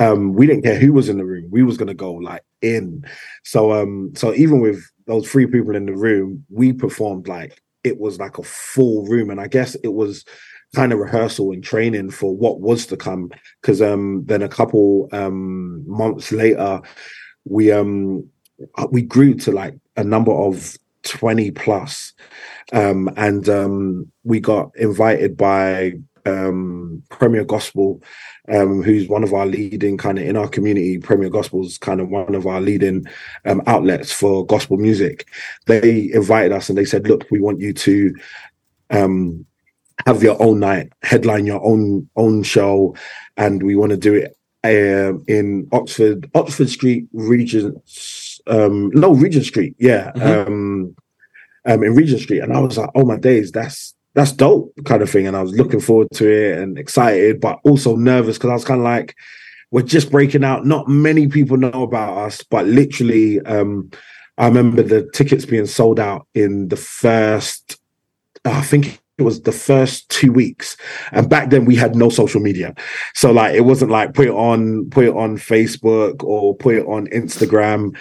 um, 0.00 0.34
we 0.34 0.46
didn't 0.46 0.62
care 0.62 0.78
who 0.78 0.92
was 0.92 1.08
in 1.08 1.18
the 1.18 1.24
room. 1.24 1.48
We 1.50 1.62
was 1.62 1.76
gonna 1.76 1.94
go 1.94 2.14
like 2.14 2.42
in. 2.60 3.04
So, 3.44 3.72
um, 3.72 4.12
so 4.14 4.34
even 4.34 4.60
with 4.60 4.84
those 5.06 5.30
three 5.30 5.46
people 5.46 5.76
in 5.76 5.86
the 5.86 5.96
room, 5.96 6.44
we 6.50 6.72
performed 6.72 7.28
like 7.28 7.60
it 7.84 7.98
was 7.98 8.18
like 8.18 8.38
a 8.38 8.42
full 8.42 9.06
room, 9.06 9.30
and 9.30 9.40
I 9.40 9.48
guess 9.48 9.74
it 9.76 9.92
was 9.94 10.24
kind 10.74 10.92
of 10.92 10.98
rehearsal 10.98 11.52
and 11.52 11.62
training 11.62 12.10
for 12.10 12.34
what 12.34 12.60
was 12.60 12.86
to 12.86 12.96
come. 12.96 13.30
Because 13.60 13.82
um, 13.82 14.24
then 14.26 14.42
a 14.42 14.48
couple 14.48 15.08
um 15.12 15.84
months 15.88 16.32
later, 16.32 16.80
we 17.44 17.72
um 17.72 18.28
we 18.90 19.02
grew 19.02 19.34
to 19.34 19.52
like 19.52 19.74
a 19.96 20.04
number 20.04 20.32
of 20.32 20.76
20 21.04 21.50
plus 21.50 22.12
um 22.72 23.10
and 23.16 23.48
um 23.48 24.10
we 24.22 24.38
got 24.38 24.70
invited 24.76 25.36
by 25.36 25.92
um 26.26 27.02
premier 27.10 27.44
gospel 27.44 28.02
um 28.52 28.82
who's 28.82 29.08
one 29.08 29.24
of 29.24 29.32
our 29.34 29.46
leading 29.46 29.96
kind 29.96 30.18
of 30.18 30.24
in 30.24 30.36
our 30.36 30.48
community 30.48 30.98
premier 30.98 31.28
gospel's 31.30 31.78
kind 31.78 32.00
of 32.00 32.08
one 32.08 32.34
of 32.34 32.46
our 32.46 32.60
leading 32.60 33.04
um 33.44 33.60
outlets 33.66 34.12
for 34.12 34.46
gospel 34.46 34.76
music 34.76 35.26
they 35.66 36.10
invited 36.12 36.52
us 36.52 36.68
and 36.68 36.78
they 36.78 36.84
said 36.84 37.08
look 37.08 37.26
we 37.30 37.40
want 37.40 37.58
you 37.60 37.72
to 37.72 38.14
um 38.90 39.44
have 40.06 40.22
your 40.22 40.40
own 40.42 40.60
night 40.60 40.92
headline 41.02 41.44
your 41.46 41.64
own 41.64 42.08
own 42.16 42.42
show 42.42 42.94
and 43.36 43.62
we 43.62 43.74
want 43.74 43.90
to 43.90 43.96
do 43.96 44.14
it 44.14 44.36
um, 44.64 45.24
in 45.26 45.66
Oxford, 45.72 46.30
Oxford 46.36 46.68
Street, 46.70 47.08
Regent, 47.12 47.76
um, 48.46 48.90
no, 48.90 49.12
Regent 49.12 49.44
Street, 49.44 49.74
yeah, 49.80 50.12
Mhm. 50.14 50.46
um, 50.46 50.96
um, 51.64 51.82
in 51.82 51.96
Regent 51.96 52.20
Street, 52.20 52.40
and 52.40 52.52
I 52.52 52.60
was 52.60 52.78
like, 52.78 52.90
oh 52.94 53.04
my 53.04 53.16
days, 53.16 53.50
that's 53.50 53.94
that's 54.14 54.32
dope, 54.32 54.72
kind 54.84 55.02
of 55.02 55.10
thing, 55.10 55.26
and 55.26 55.36
I 55.36 55.42
was 55.42 55.52
looking 55.52 55.80
forward 55.80 56.08
to 56.14 56.28
it 56.28 56.58
and 56.58 56.78
excited, 56.78 57.40
but 57.40 57.58
also 57.64 57.96
nervous 57.96 58.36
because 58.36 58.50
I 58.50 58.54
was 58.54 58.64
kind 58.64 58.80
of 58.80 58.84
like, 58.84 59.16
we're 59.70 59.82
just 59.82 60.10
breaking 60.10 60.44
out. 60.44 60.66
Not 60.66 60.88
many 60.88 61.28
people 61.28 61.56
know 61.56 61.82
about 61.82 62.18
us, 62.18 62.42
but 62.42 62.66
literally, 62.66 63.40
um, 63.40 63.90
I 64.36 64.46
remember 64.46 64.82
the 64.82 65.08
tickets 65.14 65.46
being 65.46 65.66
sold 65.66 65.98
out 65.98 66.26
in 66.34 66.68
the 66.68 66.76
first, 66.76 67.78
I 68.44 68.60
think 68.62 69.00
it 69.18 69.22
was 69.22 69.42
the 69.42 69.52
first 69.52 70.08
two 70.08 70.32
weeks, 70.32 70.76
and 71.12 71.28
back 71.28 71.50
then 71.50 71.64
we 71.64 71.76
had 71.76 71.94
no 71.94 72.08
social 72.08 72.40
media. 72.40 72.74
So 73.14 73.30
like 73.30 73.54
it 73.54 73.62
wasn't 73.62 73.90
like 73.90 74.14
put 74.14 74.26
it 74.26 74.34
on 74.34 74.90
put 74.90 75.04
it 75.04 75.14
on 75.14 75.36
Facebook 75.36 76.22
or 76.24 76.56
put 76.56 76.76
it 76.76 76.86
on 76.86 77.06
Instagram. 77.08 77.96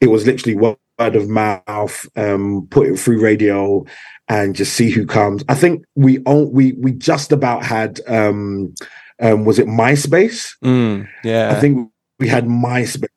It 0.00 0.08
was 0.08 0.26
literally 0.26 0.56
word 0.98 1.16
of 1.16 1.28
mouth, 1.28 2.06
um, 2.16 2.66
put 2.70 2.88
it 2.88 2.98
through 2.98 3.20
radio 3.20 3.84
and 4.28 4.56
just 4.56 4.74
see 4.74 4.90
who 4.90 5.06
comes. 5.06 5.44
I 5.48 5.54
think 5.54 5.84
we 5.94 6.20
own, 6.26 6.50
we 6.52 6.72
we 6.72 6.92
just 6.92 7.32
about 7.32 7.64
had 7.64 8.00
um 8.06 8.74
um 9.20 9.44
was 9.44 9.58
it 9.58 9.66
MySpace? 9.66 10.56
mm, 10.64 11.08
yeah, 11.24 11.52
I 11.52 11.60
think 11.60 11.90
we 12.18 12.28
had 12.28 12.46
MySpace. 12.46 13.08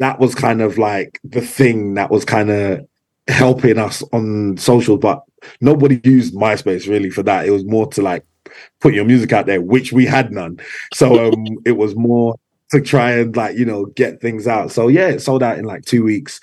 That 0.00 0.18
was 0.18 0.34
kind 0.34 0.60
of 0.60 0.76
like 0.76 1.20
the 1.22 1.40
thing 1.40 1.94
that 1.94 2.10
was 2.10 2.24
kind 2.24 2.50
of 2.50 2.80
helping 3.28 3.78
us 3.78 4.02
on 4.12 4.56
social, 4.56 4.96
but 4.96 5.22
nobody 5.60 6.00
used 6.04 6.34
MySpace 6.34 6.88
really 6.88 7.10
for 7.10 7.22
that. 7.22 7.46
It 7.46 7.50
was 7.50 7.64
more 7.64 7.86
to 7.92 8.02
like 8.02 8.24
put 8.80 8.92
your 8.94 9.04
music 9.04 9.32
out 9.32 9.46
there, 9.46 9.60
which 9.60 9.92
we 9.92 10.04
had 10.04 10.32
none. 10.32 10.58
So 10.94 11.32
um 11.32 11.44
it 11.64 11.72
was 11.72 11.94
more 11.94 12.36
to 12.74 12.80
try 12.80 13.12
and 13.12 13.36
like, 13.36 13.56
you 13.56 13.64
know, 13.64 13.86
get 13.96 14.20
things 14.20 14.46
out. 14.46 14.70
So 14.70 14.88
yeah, 14.88 15.08
it 15.08 15.20
sold 15.20 15.42
out 15.42 15.58
in 15.58 15.64
like 15.64 15.84
two 15.84 16.04
weeks, 16.04 16.40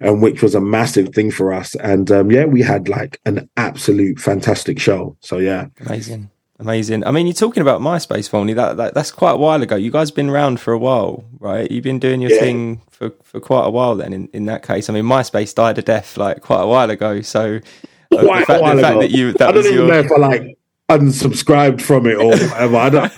um, 0.00 0.20
which 0.20 0.42
was 0.42 0.54
a 0.54 0.60
massive 0.60 1.14
thing 1.14 1.30
for 1.30 1.52
us. 1.52 1.74
And 1.76 2.10
um 2.10 2.30
yeah, 2.30 2.44
we 2.44 2.62
had 2.62 2.88
like 2.88 3.20
an 3.24 3.48
absolute 3.56 4.18
fantastic 4.18 4.78
show. 4.80 5.16
So 5.20 5.38
yeah. 5.38 5.66
amazing. 5.86 6.30
Amazing. 6.60 7.04
I 7.04 7.10
mean, 7.10 7.26
you're 7.26 7.34
talking 7.34 7.62
about 7.62 7.80
MySpace, 7.80 8.30
Volney. 8.30 8.54
That, 8.54 8.76
that 8.76 8.94
that's 8.94 9.10
quite 9.10 9.32
a 9.32 9.36
while 9.36 9.60
ago. 9.60 9.74
You 9.74 9.90
guys 9.90 10.12
been 10.12 10.30
around 10.30 10.60
for 10.60 10.72
a 10.72 10.78
while, 10.78 11.24
right? 11.40 11.68
You've 11.68 11.82
been 11.82 11.98
doing 11.98 12.20
your 12.22 12.30
Yeah. 12.30 12.40
thing 12.40 12.80
for, 12.92 13.10
for 13.24 13.40
quite 13.40 13.66
a 13.66 13.70
while. 13.70 13.96
Then, 13.96 14.12
in, 14.12 14.28
in 14.32 14.44
that 14.46 14.62
case, 14.62 14.88
I 14.88 14.92
mean, 14.92 15.04
MySpace 15.04 15.52
died 15.52 15.78
a 15.78 15.82
death 15.82 16.16
like 16.16 16.42
quite 16.42 16.62
a 16.62 16.66
while 16.66 16.90
ago. 16.90 17.22
So, 17.22 17.56
uh, 17.56 18.22
the 18.22 18.44
fact, 18.46 18.64
the 18.76 18.80
fact 18.80 19.00
that 19.00 19.10
you 19.10 19.30
I 19.30 19.32
that 19.32 19.38
don't 19.38 19.54
was 19.56 19.66
even 19.66 19.78
your 19.78 19.88
know 19.88 19.98
if 19.98 20.12
I 20.12 20.16
like 20.16 20.58
unsubscribed 20.88 21.80
from 21.80 22.06
it 22.06 22.14
or 22.16 22.30
whatever. 22.30 22.76
I 22.76 22.88
don't. 22.90 23.12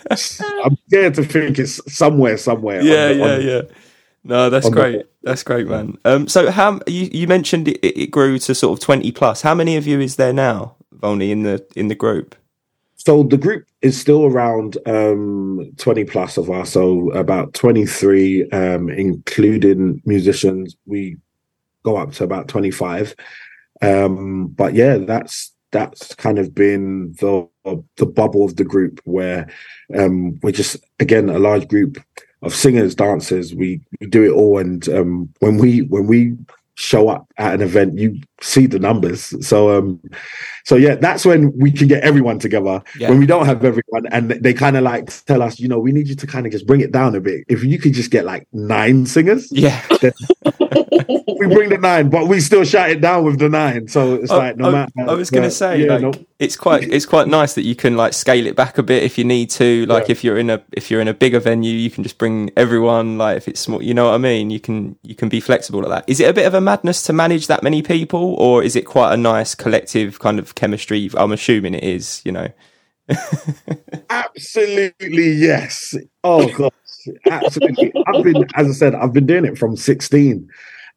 I'm 0.64 0.76
scared 0.88 1.14
to 1.14 1.24
think 1.24 1.58
it's 1.58 1.80
somewhere, 1.94 2.36
somewhere. 2.36 2.80
yeah, 2.82 3.08
the- 3.08 3.14
yeah, 3.14 3.24
on- 3.34 3.42
yeah. 3.46 3.62
No, 4.24 4.50
that's 4.50 4.66
on 4.66 4.72
the- 4.72 4.80
great. 4.80 5.06
That's 5.22 5.42
great, 5.42 5.66
man. 5.66 5.96
Um, 6.04 6.28
so 6.28 6.50
how 6.50 6.80
you, 6.86 7.08
you 7.12 7.26
mentioned 7.26 7.68
it, 7.68 7.84
it 7.84 8.10
grew 8.10 8.38
to 8.40 8.54
sort 8.54 8.78
of 8.78 8.84
twenty 8.84 9.10
plus. 9.12 9.42
How 9.42 9.54
many 9.54 9.76
of 9.76 9.86
you 9.86 10.00
is 10.00 10.16
there 10.16 10.32
now, 10.32 10.76
Volney, 10.94 11.30
in 11.30 11.42
the 11.42 11.64
in 11.76 11.88
the 11.88 11.94
group? 11.96 12.34
So 12.96 13.22
the 13.22 13.36
group 13.36 13.66
is 13.82 14.00
still 14.00 14.24
around 14.26 14.78
um, 14.86 15.70
20 15.76 16.04
plus 16.06 16.36
of 16.38 16.50
us, 16.50 16.70
so 16.72 17.10
about 17.12 17.54
23, 17.54 18.50
um, 18.50 18.88
including 18.88 20.02
musicians. 20.04 20.76
We 20.86 21.16
go 21.84 21.96
up 21.98 22.10
to 22.14 22.24
about 22.24 22.48
25. 22.48 23.14
Um, 23.80 24.48
but 24.48 24.74
yeah, 24.74 24.96
that's 24.96 25.52
that's 25.76 26.14
kind 26.14 26.38
of 26.38 26.54
been 26.54 27.12
the 27.20 27.46
the 27.96 28.06
bubble 28.06 28.44
of 28.44 28.56
the 28.56 28.64
group 28.64 29.00
where 29.04 29.48
um, 29.98 30.38
we're 30.42 30.52
just 30.52 30.76
again 31.00 31.28
a 31.28 31.38
large 31.38 31.68
group 31.68 31.98
of 32.42 32.54
singers, 32.54 32.94
dancers. 32.94 33.54
We, 33.54 33.80
we 34.00 34.06
do 34.06 34.24
it 34.24 34.32
all, 34.32 34.58
and 34.58 34.88
um, 34.88 35.32
when 35.40 35.58
we 35.58 35.82
when 35.82 36.06
we 36.06 36.36
show 36.76 37.08
up 37.08 37.26
at 37.38 37.54
an 37.54 37.62
event, 37.62 37.98
you 37.98 38.20
see 38.42 38.66
the 38.66 38.78
numbers. 38.78 39.34
So 39.46 39.76
um, 39.76 40.00
so 40.64 40.76
yeah, 40.76 40.94
that's 40.96 41.24
when 41.24 41.52
we 41.58 41.72
can 41.72 41.88
get 41.88 42.02
everyone 42.04 42.38
together. 42.38 42.82
Yeah. 42.98 43.08
When 43.10 43.18
we 43.18 43.26
don't 43.26 43.46
have 43.46 43.64
everyone, 43.64 44.06
and 44.12 44.30
they 44.30 44.52
kind 44.54 44.76
of 44.76 44.82
like 44.84 45.08
tell 45.24 45.42
us, 45.42 45.58
you 45.58 45.68
know, 45.68 45.78
we 45.78 45.92
need 45.92 46.06
you 46.08 46.14
to 46.16 46.26
kind 46.26 46.44
of 46.46 46.52
just 46.52 46.66
bring 46.66 46.80
it 46.80 46.92
down 46.92 47.14
a 47.14 47.20
bit. 47.20 47.44
If 47.48 47.64
you 47.64 47.78
could 47.78 47.94
just 47.94 48.10
get 48.10 48.24
like 48.24 48.46
nine 48.52 49.06
singers, 49.06 49.48
Yeah, 49.50 49.80
we 51.38 51.46
bring 51.48 51.70
the 51.70 51.78
nine, 51.80 52.08
but 52.10 52.28
we 52.28 52.40
still 52.40 52.64
shut 52.64 52.90
it 52.90 53.00
down 53.00 53.24
with 53.24 53.38
the 53.38 53.48
nine. 53.48 53.88
So 53.88 54.14
it's 54.14 54.30
I- 54.30 54.36
like 54.36 54.56
no 54.56 54.68
I- 54.68 54.72
matter. 54.72 54.92
I 54.98 55.14
was 55.14 55.30
going 55.30 55.42
to 55.42 55.48
but, 55.48 55.52
say, 55.54 55.84
yeah, 55.84 55.92
like, 55.94 56.02
no- 56.02 56.12
it's 56.38 56.56
quite 56.56 56.82
it's 56.92 57.06
quite 57.06 57.28
nice 57.28 57.54
that 57.54 57.62
you 57.62 57.74
can 57.74 57.96
like 57.96 58.12
scale 58.12 58.46
it 58.46 58.54
back 58.56 58.76
a 58.76 58.82
bit 58.82 59.02
if 59.02 59.16
you 59.16 59.24
need 59.24 59.48
to. 59.50 59.86
Like 59.86 60.08
Yeah. 60.08 60.12
if 60.12 60.24
you're 60.24 60.36
in 60.38 60.50
a 60.50 60.62
if 60.72 60.90
you're 60.90 61.00
in 61.00 61.08
a 61.08 61.14
bigger 61.14 61.40
venue, 61.40 61.72
you 61.72 61.90
can 61.90 62.02
just 62.02 62.18
bring 62.18 62.50
everyone. 62.56 63.16
Like 63.18 63.38
if 63.38 63.48
it's 63.48 63.60
small, 63.60 63.82
you 63.82 63.94
know 63.94 64.06
what 64.06 64.14
I 64.14 64.18
mean. 64.18 64.50
You 64.50 64.60
can 64.60 64.96
you 65.02 65.14
can 65.14 65.28
be 65.30 65.40
flexible 65.40 65.80
like 65.80 65.88
that. 65.90 66.04
Is 66.10 66.20
it 66.20 66.28
a 66.28 66.34
bit 66.34 66.44
of 66.46 66.52
a 66.54 66.60
madness 66.66 67.02
to 67.04 67.14
manage 67.14 67.46
that 67.46 67.62
many 67.62 67.80
people, 67.80 68.34
or 68.34 68.62
is 68.62 68.76
it 68.76 68.84
quite 68.84 69.14
a 69.14 69.16
nice 69.16 69.54
collective 69.54 70.18
kind 70.18 70.38
of 70.38 70.54
chemistry? 70.54 71.08
I'm 71.16 71.32
assuming 71.32 71.72
it 71.74 71.84
is. 71.84 72.20
You 72.26 72.32
know. 72.32 72.48
Absolutely 74.10 75.30
yes. 75.30 75.94
Oh 76.24 76.46
gosh, 76.52 76.72
absolutely. 77.30 77.92
I've 78.06 78.24
been, 78.24 78.44
as 78.56 78.68
I 78.68 78.72
said, 78.72 78.94
I've 78.94 79.12
been 79.12 79.26
doing 79.26 79.44
it 79.44 79.56
from 79.56 79.76
16. 79.76 80.48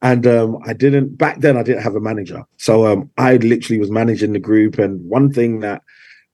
And 0.02 0.26
um, 0.26 0.58
I 0.66 0.74
didn't 0.74 1.18
back 1.18 1.40
then 1.40 1.58
I 1.58 1.64
didn't 1.64 1.84
have 1.84 1.96
a 1.96 2.00
manager. 2.00 2.44
So 2.58 2.88
um, 2.88 3.12
I 3.18 3.36
literally 3.36 3.80
was 3.80 3.92
managing 3.92 4.34
the 4.34 4.40
group. 4.40 4.80
And 4.80 5.04
one 5.08 5.32
thing 5.32 5.60
that 5.60 5.84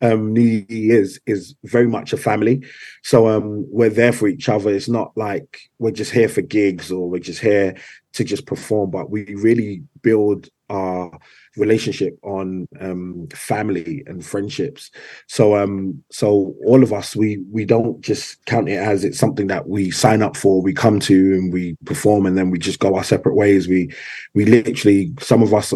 um 0.02 0.34
New 0.34 0.66
is 0.70 1.20
is 1.26 1.56
very 1.64 1.88
much 1.88 2.14
a 2.14 2.18
family. 2.18 2.64
So 3.04 3.28
um 3.28 3.66
we're 3.70 3.90
there 3.90 4.14
for 4.14 4.28
each 4.28 4.50
other. 4.50 4.70
It's 4.70 4.90
not 4.90 5.12
like 5.16 5.62
we're 5.80 5.92
just 5.92 6.12
here 6.12 6.30
for 6.30 6.42
gigs 6.42 6.92
or 6.92 7.10
we're 7.10 7.20
just 7.20 7.42
here 7.42 7.76
to 8.16 8.24
just 8.24 8.46
perform, 8.46 8.90
but 8.92 9.10
we 9.10 9.36
really 9.36 9.84
build 10.02 10.50
our 10.70 11.12
relationship 11.58 12.18
on 12.24 12.68
um 12.82 13.28
family 13.32 14.04
and 14.08 14.26
friendships. 14.26 14.90
So 15.28 15.56
um 15.56 16.04
so 16.12 16.56
all 16.66 16.82
of 16.82 16.92
us 16.92 17.16
we 17.16 17.44
we 17.52 17.66
don't 17.66 18.02
just 18.02 18.44
count 18.46 18.68
it 18.68 18.78
as 18.78 19.04
it's 19.04 19.20
something 19.20 19.48
that 19.48 19.68
we 19.70 19.92
sign 19.92 20.24
up 20.24 20.36
for 20.36 20.62
we 20.62 20.74
come 20.74 21.00
to 21.02 21.34
and 21.34 21.54
we 21.54 21.78
perform 21.86 22.26
and 22.26 22.36
then 22.36 22.50
we 22.50 22.58
just 22.58 22.80
go 22.80 22.96
our 22.96 23.04
separate 23.04 23.36
ways. 23.36 23.68
We 23.68 23.92
we 24.34 24.46
literally 24.46 25.14
some 25.20 25.44
of 25.44 25.54
us 25.54 25.72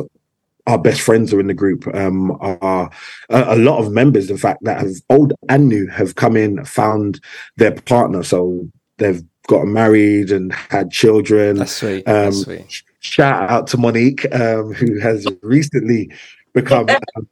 our 0.66 0.80
best 0.80 1.02
friends 1.02 1.34
are 1.34 1.40
in 1.40 1.48
the 1.48 1.54
group 1.54 1.88
um 1.94 2.32
are 2.42 2.90
a, 3.30 3.56
a 3.56 3.58
lot 3.58 3.80
of 3.80 3.92
members 3.92 4.30
in 4.30 4.38
fact 4.38 4.64
that 4.64 4.80
have 4.80 4.96
old 5.10 5.34
and 5.50 5.68
new 5.68 5.88
have 5.88 6.16
come 6.16 6.36
in 6.36 6.66
found 6.66 7.20
their 7.58 7.74
partner. 7.74 8.24
So 8.24 8.68
they've 8.98 9.24
got 9.50 9.66
married 9.66 10.32
and 10.32 10.54
had 10.54 10.92
children 10.92 11.58
That's 11.58 11.72
sweet. 11.72 12.08
Um, 12.08 12.14
That's 12.26 12.42
sweet. 12.44 12.84
shout 13.00 13.50
out 13.50 13.68
to 13.68 13.78
Monique, 13.78 14.32
um, 14.34 14.74
who 14.74 15.00
has 15.00 15.26
recently 15.42 16.12
become 16.54 16.88
um, 17.16 17.28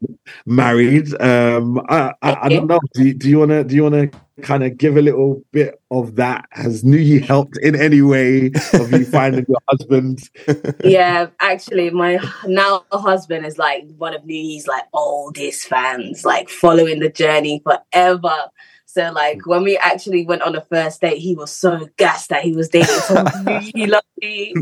married. 0.48 1.10
Um, 1.22 1.80
I, 1.88 2.14
I, 2.24 2.38
I 2.42 2.50
don't 2.50 2.66
know. 2.66 2.80
Do 2.96 3.06
you, 3.06 3.14
do 3.14 3.30
you 3.30 3.38
wanna 3.38 3.64
do 3.64 3.76
you 3.76 3.84
wanna 3.84 4.10
kind 4.42 4.64
of 4.64 4.78
give 4.78 4.98
a 4.98 5.02
little 5.02 5.44
bit 5.52 5.80
of 5.92 6.16
that? 6.16 6.46
Has 6.52 6.84
New-Ye 6.84 7.20
helped 7.20 7.58
in 7.60 7.76
any 7.76 8.02
way 8.02 8.48
of 8.74 8.92
you 8.92 9.06
finding 9.06 9.46
your 9.48 9.62
husband? 9.70 10.28
yeah, 10.84 11.28
actually, 11.40 11.92
my 11.92 12.18
now 12.48 12.84
husband 12.92 13.46
is 13.46 13.60
like 13.60 13.86
one 13.98 14.16
of 14.16 14.26
New-Ye's 14.26 14.66
like 14.66 14.86
oldest 14.92 15.68
fans, 15.68 16.26
like 16.26 16.50
following 16.50 17.00
the 17.00 17.10
journey 17.10 17.62
forever. 17.64 18.50
So 18.98 19.12
like 19.12 19.46
when 19.46 19.62
we 19.62 19.78
actually 19.78 20.26
went 20.26 20.42
on 20.42 20.56
a 20.56 20.62
first 20.62 21.02
date, 21.02 21.20
he 21.20 21.36
was 21.36 21.52
so 21.56 21.88
gassed 21.98 22.30
that 22.30 22.44
he 22.44 22.54
was 22.54 22.68
dating 22.68 22.96
someone 23.02 23.46
New-Ye 23.46 23.86
lucky. 23.86 24.56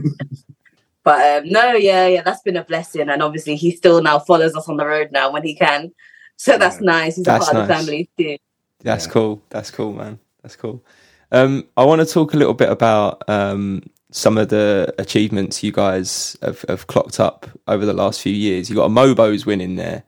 But 1.06 1.44
um, 1.44 1.50
no, 1.50 1.72
yeah, 1.72 2.08
yeah, 2.08 2.22
that's 2.22 2.42
been 2.42 2.58
a 2.58 2.64
blessing, 2.66 3.08
and 3.08 3.24
obviously 3.24 3.56
he 3.56 3.72
still 3.72 4.02
now 4.02 4.20
follows 4.20 4.54
us 4.54 4.68
on 4.68 4.76
the 4.76 4.86
road 4.86 5.14
now 5.14 5.32
when 5.32 5.44
he 5.44 5.56
can. 5.56 5.94
So 6.36 6.58
that's 6.58 6.82
nice. 6.82 7.16
He's 7.16 7.24
That's 7.24 7.48
a 7.48 7.54
part 7.54 7.56
of 7.62 7.68
the 7.70 7.74
nice. 7.74 7.86
family 7.86 8.10
too. 8.18 8.38
That's 8.82 9.06
Yeah. 9.06 9.12
cool. 9.14 9.42
That's 9.52 9.72
cool, 9.72 9.94
man. 9.94 10.20
That's 10.44 10.58
cool. 10.58 10.84
Um, 11.32 11.70
I 11.78 11.86
want 11.86 12.02
to 12.02 12.06
talk 12.14 12.34
a 12.34 12.38
little 12.38 12.54
bit 12.54 12.70
about 12.70 13.24
um, 13.30 13.84
some 14.12 14.38
of 14.38 14.50
the 14.50 14.94
achievements 15.00 15.64
you 15.64 15.72
guys 15.72 16.36
have, 16.42 16.66
have 16.68 16.88
clocked 16.88 17.22
up 17.22 17.48
over 17.70 17.86
the 17.86 17.94
last 17.94 18.20
few 18.22 18.34
years. 18.34 18.70
You 18.70 18.76
got 18.76 18.86
a 18.86 18.90
Mobo's 18.90 19.46
win 19.46 19.62
in 19.62 19.78
there, 19.78 20.04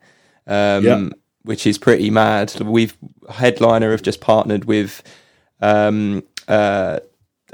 um, 0.46 0.84
Yeah. 0.84 1.08
Which 1.48 1.66
is 1.66 1.78
pretty 1.78 2.10
mad. 2.10 2.52
We've 2.60 2.94
headliner 3.30 3.90
have 3.92 4.02
just 4.02 4.20
partnered 4.20 4.66
with 4.66 5.02
um, 5.62 6.22
uh, 6.46 6.98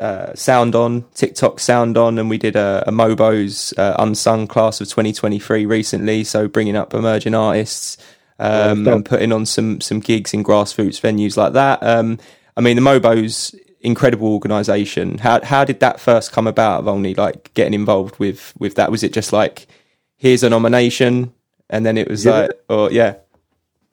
uh, 0.00 0.34
Sound 0.34 0.74
On 0.74 1.04
TikTok 1.14 1.60
Sound 1.60 1.96
On, 1.96 2.18
and 2.18 2.28
we 2.28 2.36
did 2.36 2.56
a, 2.56 2.82
a 2.88 2.90
Mobo's 2.90 3.72
uh, 3.78 3.94
unsung 4.00 4.48
class 4.48 4.80
of 4.80 4.88
2023 4.88 5.64
recently. 5.64 6.24
So 6.24 6.48
bringing 6.48 6.74
up 6.74 6.92
emerging 6.92 7.34
artists 7.36 7.96
um, 8.40 8.88
Oh, 8.88 8.94
and 8.96 9.04
putting 9.04 9.30
on 9.30 9.46
some 9.46 9.80
some 9.80 10.00
gigs 10.00 10.34
in 10.34 10.42
grassroots 10.42 11.00
venues 11.00 11.36
like 11.36 11.52
that. 11.52 11.80
Um, 11.80 12.18
I 12.56 12.62
mean, 12.62 12.74
the 12.74 12.82
Mobo's 12.82 13.54
incredible 13.80 14.26
organisation. 14.32 15.18
How 15.18 15.40
how 15.44 15.64
did 15.64 15.78
that 15.78 16.00
first 16.00 16.32
come 16.32 16.48
about? 16.48 16.80
Of 16.80 16.88
only 16.88 17.14
like 17.14 17.54
getting 17.54 17.74
involved 17.74 18.18
with 18.18 18.52
with 18.58 18.74
that. 18.74 18.90
Was 18.90 19.04
it 19.04 19.12
just 19.12 19.32
like 19.32 19.68
here's 20.16 20.42
a 20.42 20.50
nomination, 20.50 21.32
and 21.70 21.86
then 21.86 21.96
it 21.96 22.08
was 22.08 22.24
Yeah. 22.24 22.32
like, 22.32 22.50
or 22.68 22.90
yeah, 22.90 23.14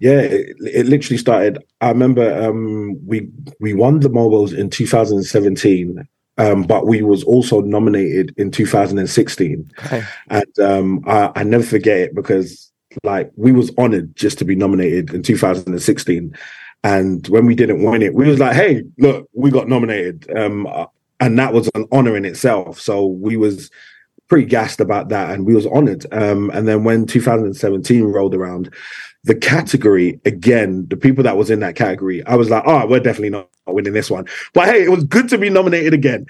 Yeah, 0.02 0.20
it, 0.20 0.58
it 0.62 0.86
literally 0.88 1.20
started. 1.20 1.64
I 1.80 1.90
remember 1.90 2.34
um, 2.44 2.98
we 3.06 3.30
we 3.60 3.76
won 3.76 4.00
the 4.00 4.10
MOBOs 4.10 4.58
in 4.58 4.72
2017, 4.72 6.08
um, 6.40 6.64
but 6.64 6.88
we 6.88 7.04
was 7.04 7.24
also 7.24 7.62
nominated 7.62 8.34
in 8.36 8.50
2016. 8.50 9.72
okay. 9.78 10.04
and 10.30 10.60
um, 10.60 11.04
I, 11.06 11.32
I 11.36 11.44
never 11.44 11.64
forget 11.64 12.00
it 12.00 12.16
because 12.16 12.72
like 13.04 13.32
we 13.36 13.52
was 13.52 13.72
honored 13.78 14.16
just 14.16 14.40
to 14.40 14.46
be 14.46 14.56
nominated 14.56 15.14
in 15.14 15.22
2016 15.22 16.36
and 16.84 17.28
when 17.28 17.46
we 17.46 17.56
didn't 17.56 17.84
win 17.84 18.02
it 18.02 18.14
we 18.14 18.28
was 18.28 18.38
like 18.38 18.54
hey 18.54 18.84
look 18.98 19.30
we 19.34 19.50
got 19.50 19.70
nominated 19.70 20.30
um, 20.36 20.68
uh, 20.68 20.86
and 21.22 21.40
that 21.40 21.54
was 21.54 21.70
an 21.74 21.88
honor 21.94 22.18
in 22.18 22.26
itself 22.26 22.82
so 22.82 23.06
we 23.06 23.38
was 23.38 23.72
pretty 24.28 24.46
gassed 24.46 24.82
about 24.82 25.08
that 25.08 25.30
and 25.30 25.46
we 25.46 25.56
was 25.56 25.66
honored 25.68 26.06
um, 26.12 26.50
and 26.52 26.68
then 26.68 26.84
when 26.84 27.06
2017 27.06 28.04
rolled 28.04 28.36
around 28.36 28.74
the 29.24 29.36
category 29.36 30.20
again 30.26 30.88
the 30.90 30.98
people 30.98 31.24
that 31.24 31.38
was 31.38 31.50
in 31.50 31.60
that 31.60 31.76
category 31.76 32.26
i 32.26 32.36
was 32.36 32.50
like 32.50 32.64
oh 32.66 32.88
we're 32.88 33.00
definitely 33.00 33.30
not 33.30 33.48
winning 33.68 33.94
this 33.94 34.10
one 34.10 34.26
but 34.54 34.68
hey 34.68 34.84
it 34.84 34.90
was 34.90 35.04
good 35.04 35.30
to 35.30 35.38
be 35.38 35.50
nominated 35.50 35.94
again 35.94 36.26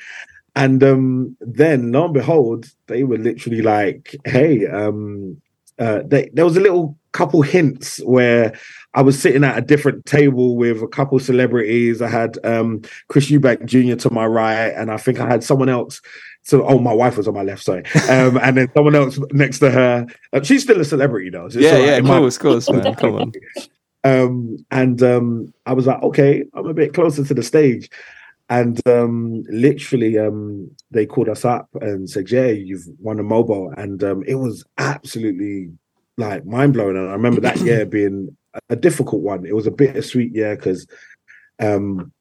and 0.56 0.84
um, 0.84 1.38
then, 1.40 1.92
lo 1.92 2.06
and 2.06 2.14
behold, 2.14 2.66
they 2.88 3.04
were 3.04 3.18
literally 3.18 3.62
like, 3.62 4.16
"Hey, 4.26 4.68
um, 4.68 5.42
uh, 5.80 6.02
they, 6.06 6.30
there 6.34 6.46
was 6.46 6.58
a 6.58 6.62
little 6.62 6.98
couple 7.14 7.42
hints 7.42 8.00
where 8.04 8.54
I 8.94 9.02
was 9.02 9.20
sitting 9.20 9.44
at 9.44 9.58
a 9.58 9.62
different 9.62 10.06
table 10.06 10.58
with 10.58 10.82
a 10.82 10.88
couple 10.88 11.20
celebrities. 11.20 12.02
I 12.02 12.10
had 12.10 12.38
um, 12.46 12.82
Chris 13.08 13.32
Eubank 13.32 13.66
Jr. 13.66 13.96
to 13.96 14.14
my 14.14 14.26
right, 14.26 14.70
and 14.70 14.92
I 14.92 14.98
think 14.98 15.20
I 15.20 15.28
had 15.28 15.44
someone 15.44 15.70
else. 15.70 16.02
So, 16.44 16.66
oh, 16.66 16.80
my 16.80 16.94
wife 16.94 17.18
was 17.18 17.28
on 17.28 17.36
my 17.36 17.44
left, 17.44 17.64
sorry, 17.64 17.84
um, 18.10 18.38
and 18.38 18.58
then 18.58 18.68
someone 18.74 18.96
else 18.96 19.20
next 19.32 19.60
to 19.60 19.70
her. 19.70 20.08
Uh, 20.34 20.42
she's 20.42 20.64
still 20.64 20.82
a 20.82 20.86
celebrity 20.86 21.30
though. 21.30 21.50
so 21.50 21.60
yeah, 21.60 21.74
right. 21.74 21.86
yeah, 21.86 21.98
of 21.98 22.06
course, 22.06 22.36
of 22.36 22.42
course, 22.42 22.70
man. 22.72 22.96
Come 22.96 23.16
on. 23.16 23.32
um, 24.04 24.58
and 24.72 25.04
um, 25.04 25.54
I 25.66 25.74
was 25.74 25.86
like, 25.86 26.02
okay, 26.02 26.44
I'm 26.54 26.66
a 26.66 26.74
bit 26.74 26.94
closer 26.94 27.24
to 27.24 27.34
the 27.34 27.44
stage. 27.44 27.90
And 28.50 28.86
um, 28.86 29.44
literally, 29.50 30.18
um, 30.18 30.70
they 30.90 31.06
called 31.06 31.30
us 31.30 31.46
up 31.46 31.70
and 31.80 32.10
said, 32.10 32.30
"Yeah, 32.30 32.48
you've 32.48 32.84
won 33.00 33.18
a 33.18 33.24
MOBO," 33.24 33.74
and 33.78 34.04
um, 34.04 34.24
it 34.28 34.36
was 34.36 34.66
absolutely 34.78 35.72
like 36.18 36.46
mind 36.46 36.74
blowing. 36.74 36.98
And 36.98 37.08
I 37.08 37.14
remember 37.14 37.40
that 37.42 37.60
year 37.60 37.86
being 37.98 38.36
a 38.70 38.76
difficult 38.76 39.22
one. 39.22 39.46
It 39.46 39.56
was 39.56 39.68
a 39.68 39.72
bittersweet 39.72 40.36
year 40.36 40.58
because 40.58 40.86
um, 41.60 42.12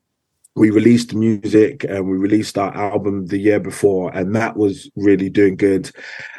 we 0.57 0.71
released 0.71 1.15
music 1.15 1.85
and 1.85 2.09
we 2.09 2.17
released 2.17 2.59
our 2.59 2.75
album 2.77 3.27
the 3.27 3.39
year 3.39 3.61
before, 3.61 4.11
and 4.17 4.35
that 4.35 4.57
was 4.57 4.91
really 4.97 5.31
doing 5.31 5.57
good. 5.57 5.91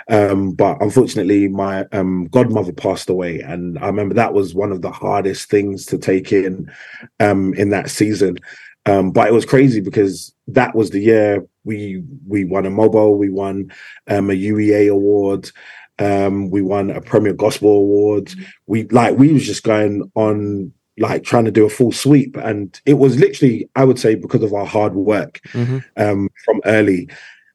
Um, 0.10 0.52
but 0.52 0.82
unfortunately, 0.82 1.48
my 1.48 1.86
um, 1.92 2.26
godmother 2.26 2.74
passed 2.74 3.10
away, 3.10 3.40
and 3.40 3.80
I 3.80 3.88
remember 3.88 4.16
that 4.16 4.34
was 4.34 4.54
one 4.54 4.72
of 4.72 4.82
the 4.82 4.92
hardest 4.92 5.50
things 5.50 5.86
to 5.88 5.98
take 5.98 6.32
in 6.34 6.72
um, 7.20 7.54
in 7.54 7.70
that 7.70 7.90
season. 7.90 8.38
Um, 8.86 9.12
but 9.12 9.28
it 9.28 9.34
was 9.34 9.46
crazy 9.46 9.80
because 9.80 10.34
that 10.48 10.76
was 10.76 10.90
the 10.90 11.00
year 11.00 11.46
we 11.64 12.04
we 12.28 12.44
won 12.46 12.66
a 12.66 12.72
MOBO, 12.72 13.18
we 13.18 13.30
won 13.30 13.72
um, 14.08 14.30
a 14.30 14.34
UEA 14.34 14.92
award, 14.92 15.52
um, 16.00 16.50
we 16.50 16.62
won 16.62 16.90
a 16.90 17.02
Premier 17.02 17.34
Gospel 17.34 17.70
award. 17.70 18.34
We 18.66 18.86
like 18.86 19.18
we 19.18 19.34
was 19.34 19.46
just 19.46 19.64
going 19.64 20.12
on 20.16 20.74
like 20.98 21.24
trying 21.24 21.46
to 21.46 21.52
do 21.52 21.66
a 21.66 21.70
full 21.70 21.92
sweep, 21.92 22.36
and 22.38 22.80
it 22.86 22.96
was 22.96 23.18
literally 23.20 23.70
I 23.76 23.86
would 23.86 24.00
say 24.00 24.16
because 24.16 24.44
of 24.44 24.54
our 24.54 24.66
hard 24.66 24.96
work 24.96 25.40
Mm-hmm. 25.54 25.80
um, 25.98 26.30
from 26.46 26.62
early. 26.66 27.10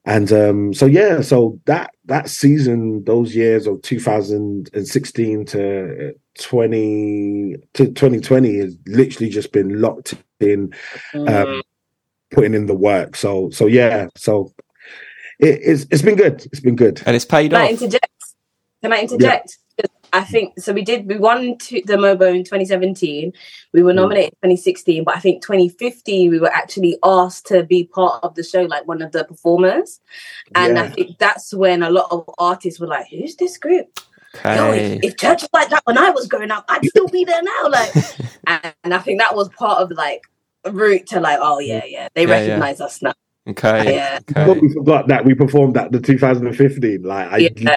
And 0.09 0.33
um, 0.33 0.73
so 0.73 0.87
yeah, 0.87 1.21
so 1.21 1.59
that 1.65 1.91
that 2.05 2.29
season, 2.29 3.03
those 3.05 3.35
years 3.35 3.67
of 3.67 3.83
2016 3.83 5.45
to 5.47 6.15
20 6.39 7.57
to 7.75 7.87
2020 7.87 8.59
has 8.59 8.77
literally 8.87 9.29
just 9.31 9.51
been 9.53 9.81
locked 9.81 10.15
in 10.39 10.73
um, 11.15 11.61
putting 12.31 12.55
in 12.55 12.67
the 12.67 12.75
work. 12.77 13.17
So 13.17 13.51
so 13.51 13.67
yeah, 13.67 14.07
so 14.17 14.53
it, 15.41 15.59
it's 15.63 15.87
it's 15.91 16.03
been 16.03 16.17
good. 16.17 16.47
It's 16.53 16.61
been 16.61 16.77
good. 16.77 17.03
And 17.05 17.17
it's 17.17 17.25
paid 17.25 17.51
Can 17.51 17.61
I 17.61 17.65
off. 17.65 17.71
interject? 17.73 18.09
Can 18.83 18.93
I 18.93 19.01
interject? 19.01 19.59
I 20.17 20.25
think 20.25 20.59
so. 20.59 20.73
We 20.73 20.83
did. 20.83 21.07
We 21.07 21.17
won 21.19 21.59
to 21.59 21.83
the 21.85 21.95
Mobo 21.97 22.35
in 22.35 22.45
2017. 22.45 23.33
We 23.73 23.83
were 23.83 23.93
Mm. 23.93 23.97
nominated 23.97 24.33
in 24.43 24.51
2016, 24.51 25.05
but 25.05 25.17
I 25.17 25.21
think 25.21 25.43
2015 25.43 26.31
we 26.31 26.39
were 26.39 26.53
actually 26.53 26.99
asked 27.05 27.47
to 27.47 27.65
be 27.65 27.85
part 27.85 28.23
of 28.25 28.35
the 28.35 28.43
show, 28.43 28.63
like 28.63 28.87
one 28.89 29.03
of 29.03 29.13
the 29.13 29.25
performers. 29.25 30.01
And 30.55 30.79
I 30.79 30.89
think 30.89 31.19
that's 31.19 31.53
when 31.55 31.83
a 31.83 31.91
lot 31.91 32.07
of 32.11 32.29
artists 32.39 32.81
were 32.81 32.87
like, 32.87 33.07
"Who's 33.11 33.37
this 33.37 33.59
group?" 33.59 33.87
Yo, 34.45 34.73
if, 34.73 35.05
if 35.05 35.17
church 35.17 35.43
was 35.43 35.51
like 35.53 35.71
that 35.71 35.83
when 35.85 35.97
I 35.99 36.11
was 36.11 36.27
growing 36.29 36.51
up, 36.51 36.65
I'd 36.69 36.85
still 36.85 37.09
be 37.09 37.25
there 37.25 37.43
now. 37.43 37.69
Like, 37.69 37.91
and, 38.47 38.75
and 38.85 38.95
I 38.95 38.99
think 38.99 39.21
that 39.21 39.35
was 39.35 39.49
part 39.51 39.81
of 39.81 39.91
like 39.93 40.23
a 40.65 40.71
route 40.73 41.07
to 41.09 41.21
like, 41.21 41.39
oh 41.41 41.59
yeah, 41.59 41.85
yeah, 41.87 42.09
they 42.15 42.23
Yeah, 42.27 42.29
yeah. 42.29 42.41
recognize 42.47 42.81
us 42.81 43.01
now. 43.03 43.15
Okay. 43.49 43.95
Yeah. 43.95 44.19
I 44.35 44.41
Okay. 44.41 44.45
totally 44.45 44.69
forgot 44.75 45.09
that 45.09 45.25
we 45.25 45.33
performed 45.35 45.77
at 45.77 45.93
the 45.93 46.01
2015. 46.01 47.03
Like 47.03 47.29
I, 47.33 47.37
Yeah. 47.39 47.77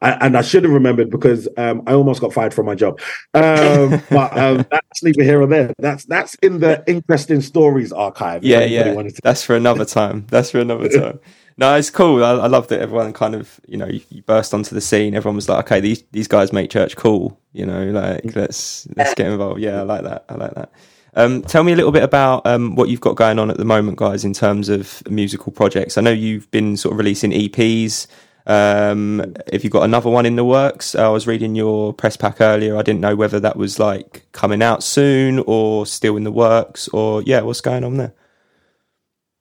I 0.00 0.12
and 0.12 0.36
I 0.36 0.42
should 0.42 0.64
have 0.64 0.72
remembered 0.72 1.10
because 1.10 1.48
um, 1.56 1.82
I 1.86 1.94
almost 1.94 2.20
got 2.20 2.32
fired 2.32 2.54
from 2.54 2.66
my 2.66 2.74
job. 2.74 3.00
Um, 3.34 4.02
but 4.10 4.36
um, 4.36 4.66
that's 4.70 5.02
neither 5.02 5.22
here 5.22 5.40
or 5.40 5.46
there. 5.46 5.72
That's 5.78 6.04
that's 6.04 6.34
in 6.36 6.60
the 6.60 6.84
interesting 6.86 7.40
stories 7.40 7.92
archive. 7.92 8.44
Yeah, 8.44 8.64
yeah. 8.64 8.94
That's 9.22 9.42
for 9.42 9.56
another 9.56 9.84
time. 9.84 10.26
That's 10.28 10.50
for 10.50 10.60
another 10.60 10.88
time. 11.00 11.20
No, 11.56 11.74
it's 11.76 11.90
cool. 11.90 12.24
I, 12.24 12.32
I 12.32 12.46
love 12.48 12.66
that 12.68 12.80
everyone 12.80 13.12
kind 13.12 13.34
of, 13.34 13.60
you 13.68 13.76
know, 13.76 13.86
you, 13.86 14.00
you 14.10 14.22
burst 14.22 14.52
onto 14.52 14.74
the 14.74 14.80
scene. 14.80 15.14
Everyone 15.14 15.36
was 15.36 15.48
like, 15.48 15.66
okay, 15.66 15.80
these 15.80 16.02
these 16.10 16.28
guys 16.28 16.52
make 16.52 16.70
church 16.70 16.96
cool. 16.96 17.38
You 17.52 17.66
know, 17.66 17.84
like 17.90 18.34
let's 18.34 18.88
let's 18.96 19.14
get 19.14 19.30
involved. 19.30 19.60
Yeah, 19.60 19.80
I 19.80 19.82
like 19.82 20.02
that. 20.02 20.24
I 20.28 20.34
like 20.34 20.54
that. 20.54 20.72
Um, 21.16 21.42
tell 21.42 21.62
me 21.62 21.72
a 21.72 21.76
little 21.76 21.92
bit 21.92 22.02
about 22.02 22.44
um, 22.44 22.74
what 22.74 22.88
you've 22.88 23.00
got 23.00 23.14
going 23.14 23.38
on 23.38 23.50
at 23.50 23.56
the 23.56 23.64
moment, 23.64 23.98
guys, 23.98 24.24
in 24.24 24.32
terms 24.32 24.68
of 24.68 25.02
musical 25.08 25.52
projects. 25.52 25.96
I 25.96 26.00
know 26.00 26.10
you've 26.10 26.50
been 26.50 26.76
sort 26.76 26.92
of 26.92 26.98
releasing 26.98 27.30
EPs. 27.30 28.08
Um, 28.46 29.34
if 29.46 29.64
you've 29.64 29.72
got 29.72 29.84
another 29.84 30.10
one 30.10 30.26
in 30.26 30.36
the 30.36 30.44
works, 30.44 30.94
I 30.94 31.08
was 31.08 31.26
reading 31.26 31.54
your 31.54 31.92
press 31.92 32.16
pack 32.16 32.40
earlier. 32.40 32.76
I 32.76 32.82
didn't 32.82 33.00
know 33.00 33.16
whether 33.16 33.40
that 33.40 33.56
was 33.56 33.78
like 33.78 34.26
coming 34.32 34.62
out 34.62 34.82
soon 34.82 35.38
or 35.46 35.86
still 35.86 36.16
in 36.16 36.24
the 36.24 36.32
works, 36.32 36.88
or 36.88 37.22
yeah, 37.22 37.40
what's 37.40 37.60
going 37.60 37.84
on 37.84 37.96
there? 37.96 38.14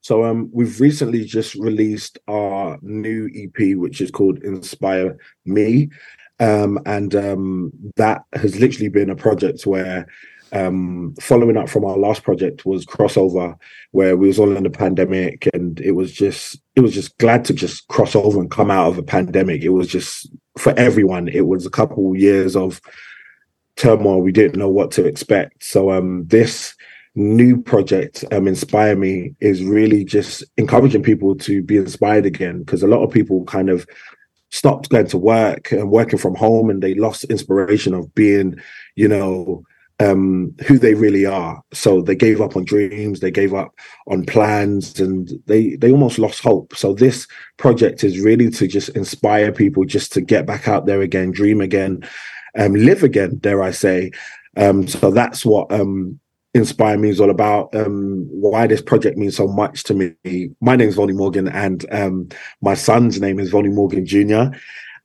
So 0.02 0.26
um, 0.26 0.50
we've 0.52 0.82
recently 0.82 1.24
just 1.24 1.56
released 1.56 2.18
our 2.28 2.78
new 2.82 3.30
EP, 3.34 3.78
which 3.78 4.02
is 4.02 4.12
called 4.12 4.44
Inspire 4.44 5.18
Me, 5.46 5.90
um, 6.40 6.78
and 6.86 7.16
um, 7.16 7.72
that 7.96 8.24
has 8.34 8.60
literally 8.60 8.90
been 8.90 9.10
a 9.10 9.16
project 9.16 9.66
where, 9.66 10.08
um, 10.54 11.16
following 11.20 11.58
up 11.58 11.68
from 11.68 11.84
our 11.84 11.98
last 11.98 12.24
project, 12.24 12.66
was 12.66 12.86
crossover, 12.86 13.58
where 13.92 14.16
we 14.16 14.28
was 14.28 14.40
all 14.40 14.56
in 14.56 14.64
the 14.64 14.70
pandemic, 14.70 15.50
and 15.54 15.80
it 15.80 15.92
was 15.92 16.14
just 16.14 16.62
it 16.76 16.82
was 16.82 16.94
just 16.94 17.18
glad 17.18 17.44
to 17.46 17.54
just 17.54 17.88
cross 17.88 18.16
over 18.16 18.40
and 18.40 18.52
come 18.52 18.72
out 18.72 18.88
of 18.88 18.98
a 18.98 19.04
pandemic. 19.04 19.64
It 19.64 19.70
was 19.70 19.88
just 19.88 20.30
for 20.58 20.78
everyone. 20.78 21.28
It 21.28 21.48
was 21.48 21.66
a 21.66 21.72
couple 21.72 22.16
years 22.16 22.56
of 22.56 22.80
turmoil. 23.76 24.22
We 24.22 24.32
didn't 24.32 24.60
know 24.60 24.70
what 24.70 24.92
to 24.92 25.06
expect. 25.06 25.64
So 25.64 25.92
um, 25.92 26.26
this 26.28 26.76
new 27.16 27.62
project 27.62 28.26
um 28.32 28.48
inspire 28.48 28.96
me 28.96 29.36
is 29.40 29.64
really 29.64 30.04
just 30.04 30.44
encouraging 30.58 31.04
people 31.04 31.36
to 31.36 31.62
be 31.62 31.78
inspired 31.78 32.26
again 32.26 32.58
because 32.60 32.82
a 32.82 32.88
lot 32.88 33.04
of 33.04 33.12
people 33.12 33.44
kind 33.46 33.70
of 33.70 33.86
stopped 34.50 34.90
going 34.90 35.06
to 35.06 35.18
work 35.18 35.72
and 35.72 35.92
working 35.92 36.18
from 36.18 36.34
home 36.34 36.72
and 36.72 36.82
they 36.82 36.96
lost 36.96 37.24
inspiration 37.26 37.94
of 37.94 38.14
being 38.16 38.56
you 38.96 39.08
know 39.08 39.64
um 40.00 40.54
who 40.66 40.80
they 40.80 40.96
really 40.96 41.26
are 41.26 41.62
so 41.72 42.02
they 42.02 42.16
gave 42.16 42.42
up 42.42 42.56
on 42.56 42.66
dreams 42.66 43.20
they 43.20 43.30
gave 43.30 43.54
up 43.54 43.74
on 44.08 44.26
plans 44.26 45.00
and 45.00 45.32
they 45.46 45.76
they 45.76 45.92
almost 45.92 46.18
lost 46.18 46.42
hope 46.42 46.76
so 46.76 46.94
this 46.94 47.28
project 47.58 48.04
is 48.04 48.20
really 48.20 48.50
to 48.50 48.68
just 48.68 48.90
inspire 48.90 49.52
people 49.52 49.86
just 49.86 50.12
to 50.12 50.20
get 50.20 50.46
back 50.48 50.68
out 50.68 50.88
there 50.88 51.02
again 51.02 51.32
dream 51.32 51.62
again 51.62 52.04
um 52.58 52.74
live 52.74 53.04
again 53.04 53.38
dare 53.38 53.62
i 53.62 53.70
say 53.70 54.10
um 54.58 54.88
so 54.88 55.12
that's 55.12 55.46
what 55.46 55.72
um 55.72 56.20
Inspire 56.56 57.00
Me 57.00 57.10
is 57.10 57.20
all 57.20 57.32
about. 57.32 57.74
Um, 57.74 58.28
why 58.30 58.68
this 58.68 58.82
project 58.82 59.18
means 59.18 59.36
so 59.36 59.48
much 59.48 59.84
to 59.86 59.96
me. 59.96 60.52
My 60.62 60.76
name 60.76 60.88
is 60.88 60.96
Volney 60.96 61.14
Morgan, 61.14 61.48
and 61.48 61.84
um, 61.92 62.30
my 62.62 62.76
son's 62.76 63.20
name 63.20 63.40
is 63.40 63.50
Volney 63.50 63.70
Morgan 63.70 64.06
Jr. 64.06 64.56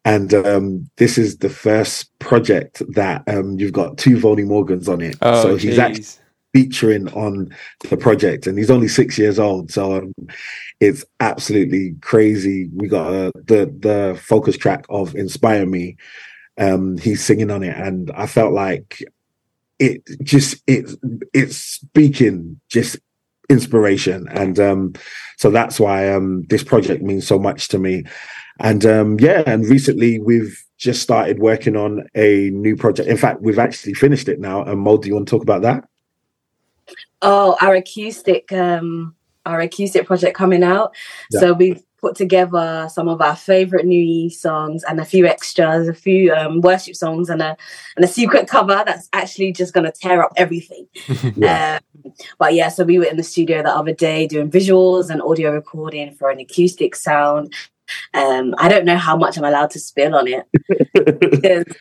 And 0.08 0.32
um, 0.32 0.90
this 0.96 1.18
is 1.18 1.36
the 1.38 1.50
first 1.50 2.18
project 2.18 2.82
that 2.94 3.22
um, 3.28 3.58
you've 3.58 3.74
got 3.74 3.98
two 3.98 4.18
Volney 4.18 4.46
Morgans 4.46 4.88
on 4.88 5.02
it. 5.02 5.18
Oh, 5.20 5.42
so 5.42 5.56
he's 5.56 5.78
actually 5.78 6.06
featuring 6.54 7.08
on 7.12 7.54
the 7.90 7.96
project, 7.98 8.46
and 8.46 8.56
he's 8.56 8.70
only 8.70 8.88
six 8.88 9.18
years 9.18 9.38
old. 9.38 9.70
So 9.70 9.98
um, 9.98 10.14
it's 10.80 11.04
absolutely 11.20 11.94
crazy. 12.00 12.70
We 12.74 12.88
got 12.88 13.12
uh, 13.12 13.32
the 13.34 13.66
the 13.78 14.18
focus 14.18 14.56
track 14.56 14.86
of 14.88 15.14
"Inspire 15.14 15.66
Me." 15.66 15.98
Um, 16.56 16.96
he's 16.96 17.22
singing 17.22 17.50
on 17.50 17.62
it, 17.62 17.76
and 17.76 18.10
I 18.12 18.26
felt 18.26 18.54
like 18.54 19.04
it 19.78 20.02
just 20.22 20.62
it 20.66 20.88
it's 21.34 21.58
speaking 21.58 22.60
just 22.70 22.96
inspiration, 23.48 24.26
and 24.30 24.58
um, 24.58 24.92
so 25.36 25.50
that's 25.50 25.78
why 25.80 26.12
um, 26.12 26.44
this 26.48 26.62
project 26.62 27.02
means 27.02 27.26
so 27.26 27.38
much 27.38 27.68
to 27.68 27.78
me. 27.78 28.04
And 28.60 28.84
um, 28.84 29.20
yeah, 29.20 29.42
and 29.46 29.64
recently 29.64 30.18
we've 30.18 30.64
just 30.78 31.02
started 31.02 31.38
working 31.38 31.76
on 31.76 32.08
a 32.14 32.50
new 32.50 32.76
project. 32.76 33.08
In 33.08 33.16
fact, 33.16 33.42
we've 33.42 33.58
actually 33.58 33.94
finished 33.94 34.28
it 34.28 34.40
now. 34.40 34.62
And 34.62 34.80
Mo, 34.80 34.96
do 34.96 35.08
you 35.08 35.14
want 35.14 35.26
to 35.26 35.30
talk 35.30 35.42
about 35.42 35.62
that? 35.62 35.88
Oh, 37.20 37.56
our 37.60 37.74
acoustic, 37.74 38.52
um, 38.52 39.14
our 39.44 39.60
acoustic 39.60 40.06
project 40.06 40.36
coming 40.36 40.62
out. 40.62 40.94
Yeah. 41.30 41.40
So 41.40 41.52
we've 41.52 41.82
put 42.00 42.14
together 42.14 42.88
some 42.90 43.08
of 43.08 43.20
our 43.20 43.36
favorite 43.36 43.84
New-Ye 43.84 44.30
songs 44.30 44.84
and 44.84 45.00
a 45.00 45.04
few 45.04 45.26
extras, 45.26 45.88
a 45.88 45.94
few 45.94 46.32
um, 46.32 46.60
worship 46.60 46.94
songs, 46.94 47.28
and 47.28 47.42
a 47.42 47.56
and 47.96 48.04
a 48.04 48.08
secret 48.08 48.48
cover 48.48 48.82
that's 48.86 49.08
actually 49.12 49.52
just 49.52 49.74
going 49.74 49.84
to 49.84 49.92
tear 49.92 50.22
up 50.22 50.32
everything. 50.36 50.86
Yeah. 51.36 51.80
Um, 52.04 52.12
but 52.38 52.54
yeah, 52.54 52.68
so 52.68 52.84
we 52.84 52.98
were 52.98 53.04
in 53.04 53.16
the 53.16 53.22
studio 53.22 53.62
the 53.62 53.70
other 53.70 53.92
day 53.92 54.26
doing 54.26 54.50
visuals 54.50 55.10
and 55.10 55.20
audio 55.20 55.52
recording 55.52 56.14
for 56.14 56.30
an 56.30 56.38
acoustic 56.38 56.96
sound. 56.96 57.52
Um, 58.14 58.54
I 58.58 58.68
don't 58.68 58.84
know 58.84 58.96
how 58.96 59.16
much 59.16 59.36
I'm 59.36 59.44
allowed 59.44 59.70
to 59.70 59.80
spill 59.80 60.14
on 60.14 60.26
it. 60.28 61.66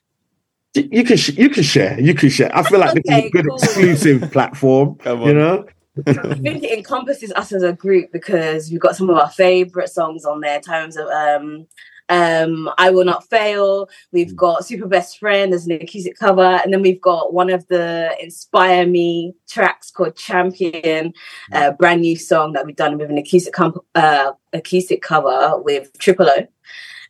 you 0.75 1.03
can 1.03 1.17
sh- 1.17 1.37
you 1.37 1.49
can 1.49 1.63
share. 1.63 1.99
You 1.99 2.13
can 2.13 2.29
share. 2.29 2.55
I 2.55 2.63
feel 2.63 2.79
like 2.79 2.93
this 2.95 3.03
is 3.05 3.25
a 3.25 3.29
good 3.29 3.47
cool. 3.47 3.57
exclusive 3.57 4.31
platform. 4.31 4.95
Come 4.95 5.21
You 5.21 5.33
know. 5.33 5.65
I 6.05 6.13
think 6.35 6.63
it 6.63 6.77
encompasses 6.77 7.31
us 7.33 7.51
as 7.51 7.63
a 7.63 7.73
group 7.73 8.11
because 8.11 8.69
we've 8.69 8.79
got 8.79 8.95
some 8.95 9.09
of 9.09 9.17
our 9.17 9.29
favorite 9.29 9.89
songs 9.89 10.25
on 10.25 10.41
there. 10.41 10.59
Times 10.59 10.97
of 10.97 11.07
um, 11.07 11.67
um, 12.09 12.69
I 12.77 12.89
will 12.89 13.05
not 13.05 13.27
fail. 13.29 13.89
We've 14.11 14.35
got 14.35 14.65
super 14.65 14.87
best 14.87 15.19
friend. 15.19 15.51
There's 15.51 15.65
an 15.65 15.73
acoustic 15.73 16.17
cover, 16.17 16.41
and 16.41 16.73
then 16.73 16.81
we've 16.81 17.01
got 17.01 17.33
one 17.33 17.49
of 17.49 17.67
the 17.67 18.15
inspire 18.21 18.85
me 18.85 19.33
tracks 19.49 19.91
called 19.91 20.15
Champion, 20.15 21.13
a 21.51 21.73
brand 21.73 22.01
new 22.01 22.15
song 22.15 22.53
that 22.53 22.65
we've 22.65 22.75
done 22.75 22.97
with 22.97 23.09
an 23.09 23.17
acoustic 23.17 23.53
comp- 23.53 23.85
uh, 23.95 24.31
acoustic 24.53 25.01
cover 25.01 25.61
with 25.61 25.97
Triple 25.99 26.29
O, 26.29 26.47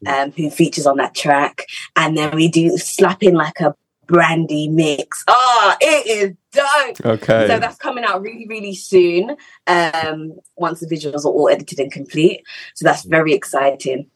um, 0.08 0.32
who 0.32 0.50
features 0.50 0.88
on 0.88 0.98
that 0.98 1.16
track. 1.16 1.66
And 1.96 2.18
then 2.18 2.36
we 2.36 2.48
do 2.48 2.78
slap 2.78 3.22
in 3.22 3.36
like 3.36 3.60
a 3.60 3.76
brandy 4.08 4.68
mix. 4.68 5.24
Oh, 5.28 5.76
it 5.80 6.08
is 6.08 6.36
dope. 6.52 7.06
Okay. 7.06 7.48
So 7.48 7.60
that's 7.60 7.78
coming 7.78 8.04
out 8.04 8.22
really, 8.22 8.48
really 8.48 8.76
soon. 8.76 9.36
Um, 9.68 10.40
once 10.56 10.80
the 10.80 10.88
visuals 10.88 11.26
are 11.26 11.30
all 11.30 11.50
edited 11.50 11.80
and 11.80 11.92
complete. 11.92 12.44
So 12.74 12.86
that's 12.86 13.04
very 13.04 13.34
exciting. 13.34 14.10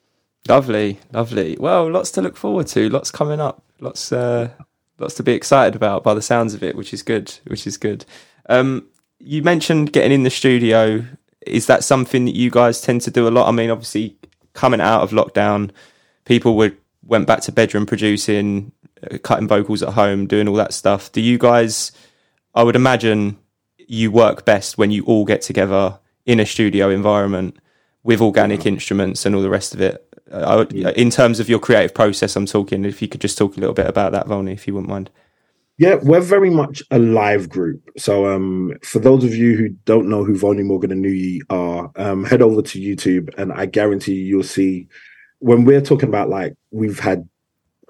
Lovely, 0.48 1.00
lovely. 1.12 1.56
Well, 1.60 1.90
lots 1.90 2.12
to 2.12 2.22
look 2.22 2.36
forward 2.36 2.68
to. 2.68 2.90
Lots 2.90 3.12
coming 3.12 3.40
up. 3.40 3.64
lots 3.80 4.12
uh, 4.12 4.50
lots 4.98 5.14
to 5.16 5.24
be 5.24 5.34
excited 5.34 5.76
about 5.76 6.04
by 6.04 6.14
the 6.14 6.22
sounds 6.22 6.54
of 6.54 6.64
it, 6.64 6.76
which 6.76 6.94
is 6.94 7.04
good. 7.04 7.32
Which 7.46 7.68
is 7.68 7.78
good. 7.78 8.06
Um, 8.50 8.88
you 9.20 9.44
mentioned 9.44 9.94
getting 9.94 10.12
in 10.12 10.24
the 10.24 10.32
studio. 10.32 11.06
Is 11.46 11.68
that 11.68 11.84
something 11.84 12.26
that 12.26 12.36
you 12.36 12.50
guys 12.50 12.82
tend 12.82 13.02
to 13.02 13.12
do 13.12 13.28
a 13.28 13.30
lot? 13.30 13.48
I 13.48 13.52
mean, 13.52 13.70
obviously, 13.70 14.16
coming 14.54 14.82
out 14.82 15.02
of 15.02 15.12
lockdown, 15.12 15.72
people 16.26 16.56
would 16.58 16.78
went 17.04 17.28
back 17.28 17.42
to 17.42 17.52
bedroom 17.52 17.86
producing, 17.86 18.72
cutting 19.24 19.48
vocals 19.48 19.84
at 19.84 19.94
home, 19.94 20.28
doing 20.28 20.48
all 20.48 20.56
that 20.56 20.74
stuff. 20.74 21.12
Do 21.12 21.22
you 21.22 21.38
guys? 21.38 21.92
I 22.54 22.64
would 22.64 22.76
imagine 22.76 23.38
you 23.78 24.12
work 24.12 24.46
best 24.46 24.78
when 24.78 24.92
you 24.92 25.04
all 25.06 25.26
get 25.26 25.42
together 25.42 26.00
in 26.26 26.40
a 26.40 26.46
studio 26.46 26.90
environment 26.90 27.58
with 28.04 28.22
organic 28.22 28.66
instruments 28.66 29.26
and 29.26 29.36
all 29.36 29.42
the 29.42 29.50
rest 29.50 29.74
of 29.74 29.82
it. 29.82 30.08
Uh, 30.32 30.40
I 30.40 30.56
would, 30.56 30.74
In 30.74 31.10
terms 31.10 31.40
of 31.40 31.50
your 31.50 31.60
creative 31.60 31.94
process, 31.94 32.36
I'm 32.36 32.46
talking. 32.46 32.86
If 32.86 33.02
you 33.02 33.08
could 33.08 33.22
just 33.22 33.38
talk 33.38 33.58
a 33.58 33.60
little 33.60 33.76
bit 33.76 33.88
about 33.88 34.12
that, 34.14 34.28
Volney, 34.28 34.54
if 34.54 34.68
you 34.68 34.74
wouldn't 34.74 34.90
mind. 34.90 35.10
Yeah, 35.78 35.96
we're 35.96 36.22
very 36.22 36.52
much 36.52 36.84
a 36.92 37.00
live 37.00 37.50
group. 37.50 37.82
So, 37.98 38.28
um, 38.28 38.74
for 38.84 39.00
those 39.00 39.24
of 39.24 39.34
you 39.34 39.58
who 39.58 39.70
don't 39.86 40.10
know 40.10 40.24
who 40.24 40.38
Volney 40.38 40.64
Morgan 40.64 40.92
and 40.92 41.02
New-Ye 41.02 41.42
are, 41.50 41.92
um, 41.96 42.24
head 42.24 42.42
over 42.42 42.62
to 42.62 42.80
YouTube, 42.80 43.34
and 43.38 43.52
I 43.52 43.66
guarantee 43.66 44.14
you, 44.14 44.26
you'll 44.26 44.44
see 44.44 44.88
when 45.40 45.66
we're 45.66 45.82
talking 45.82 46.08
about 46.08 46.30
like 46.30 46.54
we've 46.70 47.00
had 47.00 47.28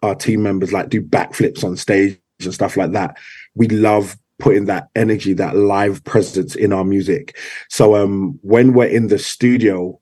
our 0.01 0.15
team 0.15 0.43
members 0.43 0.73
like 0.73 0.89
do 0.89 1.01
backflips 1.01 1.63
on 1.63 1.77
stage 1.77 2.19
and 2.41 2.53
stuff 2.53 2.77
like 2.77 2.91
that. 2.91 3.17
We 3.55 3.67
love 3.67 4.17
putting 4.39 4.65
that 4.65 4.89
energy, 4.95 5.33
that 5.33 5.55
live 5.55 6.03
presence 6.03 6.55
in 6.55 6.73
our 6.73 6.83
music. 6.83 7.37
So 7.69 7.95
um, 7.95 8.39
when 8.41 8.73
we're 8.73 8.87
in 8.87 9.07
the 9.07 9.19
studio, 9.19 9.99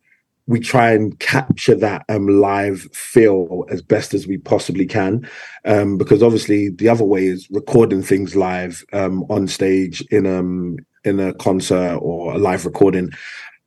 we 0.48 0.60
try 0.60 0.92
and 0.92 1.20
capture 1.20 1.76
that 1.76 2.04
um, 2.10 2.28
live 2.28 2.88
feel 2.94 3.66
as 3.70 3.84
best 3.84 4.16
as 4.16 4.26
we 4.26 4.38
possibly 4.38 4.86
can, 4.88 5.30
um, 5.66 5.98
because 5.98 6.24
obviously 6.24 6.70
the 6.70 6.90
other 6.90 7.04
way 7.04 7.28
is 7.28 7.48
recording 7.52 8.02
things 8.02 8.36
live 8.36 8.84
um, 8.92 9.26
on 9.30 9.48
stage 9.48 10.02
in 10.10 10.26
um 10.26 10.78
in 11.04 11.20
a 11.20 11.34
concert 11.36 11.98
or 12.02 12.34
a 12.34 12.38
live 12.40 12.66
recording. 12.66 13.12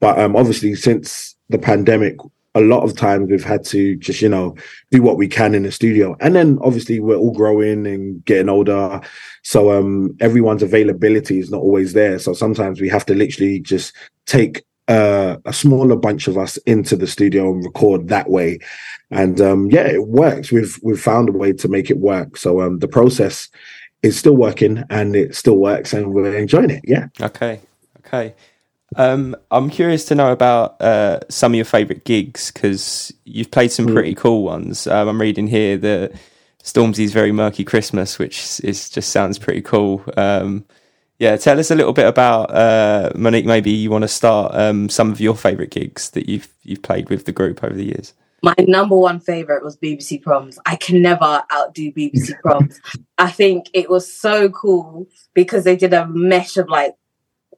But 0.01 0.19
um, 0.19 0.35
obviously, 0.35 0.75
since 0.75 1.37
the 1.51 1.59
pandemic, 1.59 2.17
a 2.55 2.61
lot 2.61 2.83
of 2.83 2.97
times 2.97 3.31
we've 3.31 3.45
had 3.45 3.65
to 3.65 3.97
just 3.97 4.21
you 4.21 4.29
know 4.29 4.55
do 4.91 5.03
what 5.03 5.17
we 5.17 5.29
can 5.29 5.55
in 5.55 5.63
the 5.63 5.73
studio. 5.73 6.17
And 6.21 6.35
then 6.35 6.59
obviously 6.63 7.01
we're 7.01 7.17
all 7.17 7.33
growing 7.33 7.87
and 7.87 8.25
getting 8.25 8.49
older. 8.49 9.01
So 9.43 9.73
um 9.73 10.17
everyone's 10.21 10.63
availability 10.63 11.39
is 11.39 11.51
not 11.51 11.63
always 11.63 11.93
there. 11.93 12.19
So 12.19 12.35
sometimes 12.35 12.81
we 12.81 12.89
have 12.89 13.07
to 13.07 13.15
literally 13.15 13.61
just 13.61 13.95
take 14.27 14.65
uh, 14.89 15.37
a 15.45 15.53
smaller 15.53 15.97
bunch 15.97 16.27
of 16.27 16.37
us 16.37 16.57
into 16.59 16.97
the 16.97 17.07
studio 17.07 17.51
and 17.53 17.65
record 17.65 18.09
that 18.09 18.29
way. 18.29 18.59
And 19.11 19.41
um 19.41 19.71
yeah 19.71 19.87
it 19.87 20.07
works. 20.09 20.53
We've 20.53 20.79
we've 20.83 21.01
found 21.01 21.29
a 21.29 21.33
way 21.33 21.53
to 21.55 21.69
make 21.69 21.91
it 21.91 21.99
work. 21.99 22.37
So 22.37 22.61
um 22.61 22.81
the 22.81 22.89
process 22.89 23.49
is 24.03 24.19
still 24.19 24.37
working 24.37 24.85
and 24.91 25.17
it 25.17 25.35
still 25.37 25.57
works 25.57 25.93
and 25.93 26.13
we're 26.13 26.37
enjoying 26.37 26.71
it. 26.71 26.83
Yeah. 26.85 27.07
Okay. 27.21 27.61
Okay 28.05 28.35
um, 28.97 29.37
I'm 29.51 29.71
curious 29.71 30.05
to 30.07 30.15
know 30.15 30.33
about 30.33 30.81
uh, 30.81 31.21
some 31.29 31.53
of 31.53 31.57
your 31.57 31.65
favourite 31.65 32.05
gigs 32.05 32.51
because 32.51 33.13
you've 33.25 33.51
played 33.51 33.73
some 33.73 33.87
pretty 33.87 34.15
cool 34.15 34.43
ones. 34.43 34.87
Um, 34.87 35.09
I'm 35.09 35.21
reading 35.21 35.47
here 35.47 35.77
that 35.79 36.13
Stormzy's 36.63 37.13
Very 37.13 37.33
Murky 37.33 37.65
Christmas, 37.65 38.19
which 38.19 38.61
is 38.65 38.89
just 38.89 39.11
sounds 39.11 39.39
pretty 39.39 39.63
cool. 39.63 40.05
Um, 40.17 40.65
yeah, 41.19 41.37
tell 41.37 41.61
us 41.61 41.71
a 41.71 41.75
little 41.75 41.93
bit 41.93 42.07
about 42.07 42.51
uh, 42.51 43.13
Monique. 43.15 43.47
Maybe 43.47 43.71
you 43.71 43.91
want 43.91 44.03
to 44.03 44.09
start 44.09 44.55
um, 44.55 44.89
some 44.89 45.13
of 45.13 45.21
your 45.21 45.37
favourite 45.37 45.71
gigs 45.71 46.11
that 46.11 46.29
you've 46.29 46.49
you've 46.63 46.83
played 46.83 47.11
with 47.11 47.27
the 47.27 47.33
group 47.33 47.63
over 47.63 47.75
the 47.75 47.85
years. 47.85 48.15
My 48.43 48.55
number 48.59 48.97
one 48.97 49.21
favorite 49.21 49.63
was 49.63 49.77
BBC 49.77 50.21
Proms. 50.21 50.59
I 50.67 50.75
can 50.75 51.01
never 51.01 51.43
outdo 51.53 51.93
BBC 51.93 52.41
Proms. 52.41 52.81
I 53.19 53.31
think 53.31 53.71
it 53.73 53.89
was 53.89 54.13
so 54.13 54.49
cool 54.49 55.07
because 55.33 55.63
they 55.63 55.77
did 55.77 55.93
a 55.95 56.09
mesh 56.09 56.57
of 56.57 56.69
like 56.69 56.97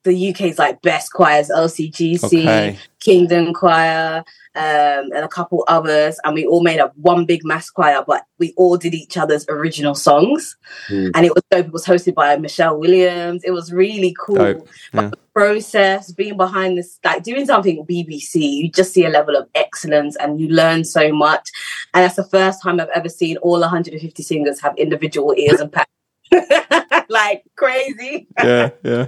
the 0.04 0.30
UK's 0.30 0.58
like 0.58 0.80
best 0.82 1.12
choirs, 1.12 1.48
LCGC, 1.50 2.24
Okay. 2.24 2.78
Kingdom 3.00 3.52
Choir, 3.52 4.24
um, 4.54 5.10
and 5.12 5.24
a 5.24 5.28
couple 5.28 5.64
others, 5.68 6.18
and 6.24 6.34
we 6.34 6.46
all 6.46 6.62
made 6.62 6.78
up 6.80 6.92
one 6.96 7.24
big 7.26 7.44
mass 7.44 7.68
choir, 7.68 8.02
but 8.06 8.22
we 8.38 8.54
all 8.56 8.76
did 8.76 8.94
each 8.94 9.16
other's 9.16 9.44
original 9.48 9.94
songs, 9.94 10.56
Mm. 10.88 11.10
and 11.14 11.26
it 11.26 11.34
was 11.34 11.42
dope. 11.50 11.66
It 11.66 11.72
was 11.72 11.84
hosted 11.84 12.14
by 12.14 12.36
Michelle 12.36 12.78
Williams. 12.78 13.42
It 13.44 13.50
was 13.50 13.72
really 13.72 14.14
cool. 14.18 14.36
Dope, 14.36 14.68
But 14.92 15.02
yeah. 15.02 15.10
the 15.10 15.16
process, 15.34 16.12
being 16.12 16.36
behind 16.36 16.78
this, 16.78 16.98
like 17.04 17.22
doing 17.24 17.44
something 17.46 17.84
BBC, 17.84 18.40
you 18.40 18.70
just 18.70 18.92
see 18.94 19.04
a 19.04 19.10
level 19.10 19.36
of 19.36 19.48
excellence, 19.54 20.16
and 20.16 20.40
you 20.40 20.48
learn 20.48 20.84
so 20.84 21.12
much. 21.12 21.50
And 21.92 22.04
that's 22.04 22.16
the 22.16 22.24
first 22.24 22.62
time 22.62 22.80
I've 22.80 22.88
ever 22.94 23.08
seen 23.08 23.36
all 23.38 23.60
150 23.60 24.22
singers 24.22 24.60
have 24.60 24.76
individual 24.78 25.34
ears 25.36 25.60
and 25.60 25.72
pads. 25.72 25.88
like 27.08 27.42
crazy. 27.56 28.26
Yeah, 28.42 28.70
yeah. 28.82 29.06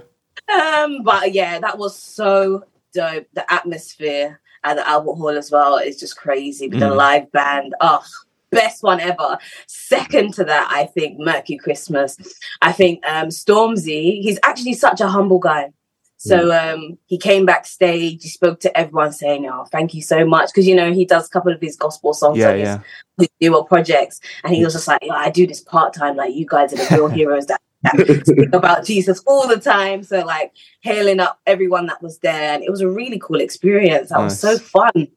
Um, 0.53 1.03
but 1.03 1.33
yeah, 1.33 1.59
that 1.59 1.79
was 1.79 1.97
so 1.97 2.65
dope. 2.93 3.27
The 3.35 3.51
atmosphere 3.53 4.41
at 4.65 4.77
the 4.77 4.89
Albert 4.89 5.15
Hall 5.15 5.31
as 5.31 5.51
well 5.51 5.77
is 5.79 5.99
just 5.99 6.17
crazy 6.17 6.69
with 6.69 6.81
the 6.81 6.87
Mm. 6.87 6.97
live 6.97 7.33
band. 7.33 7.75
Oh, 7.81 8.03
best 8.51 8.83
one 8.83 9.01
ever. 9.01 9.39
Second 9.67 10.35
to 10.35 10.45
that, 10.45 10.69
I 10.71 10.87
think 10.87 11.19
Murky 11.19 11.57
Christmas. 11.57 12.17
I 12.63 12.73
think 12.73 13.05
um 13.07 13.29
Stormzy, 13.29 14.23
he's 14.23 14.39
actually 14.45 14.75
such 14.75 15.01
a 15.01 15.09
humble 15.09 15.39
guy. 15.39 15.71
So 16.19 16.51
um 16.53 16.99
he 17.07 17.19
came 17.19 17.45
backstage, 17.45 18.23
he 18.23 18.29
spoke 18.29 18.59
to 18.61 18.77
everyone 18.79 19.13
saying, 19.13 19.47
Oh, 19.47 19.67
thank 19.71 19.95
you 19.95 20.01
so 20.03 20.25
much. 20.25 20.49
Because 20.49 20.67
you 20.67 20.75
know, 20.75 20.93
he 20.93 21.05
does 21.05 21.27
a 21.27 21.31
couple 21.31 21.53
of 21.53 21.61
his 21.61 21.77
gospel 21.77 22.15
songs 22.15 22.39
Yeah, 22.39 22.51
on 22.51 22.59
his 22.59 22.65
yeah. 22.69 22.81
with 23.19 23.31
newer 23.41 23.65
projects. 23.65 24.21
And 24.43 24.55
he 24.55 24.65
was 24.65 24.73
just 24.75 24.89
like, 24.89 25.01
"Yeah, 25.03 25.15
I 25.15 25.31
do 25.31 25.47
this 25.47 25.61
part 25.61 25.93
time. 25.93 26.17
Like, 26.17 26.35
you 26.35 26.47
guys 26.47 26.73
are 26.73 26.77
the 26.77 26.89
real 26.97 27.09
heroes 27.19 27.47
that, 27.47 27.61
about 28.53 28.85
Jesus 28.85 29.23
all 29.27 29.47
the 29.47 29.61
time. 29.61 30.03
So, 30.03 30.25
like, 30.25 30.53
hailing 30.81 31.21
up 31.21 31.41
everyone 31.47 31.87
that 31.87 32.03
was 32.03 32.19
there. 32.19 32.55
And 32.55 32.63
it 32.63 32.71
was 32.71 32.81
a 32.81 32.89
really 32.89 33.19
cool 33.19 33.41
experience. 33.41 34.11
That 34.11 34.21
was 34.21 34.39
so 34.39 34.59
fun. 34.59 35.09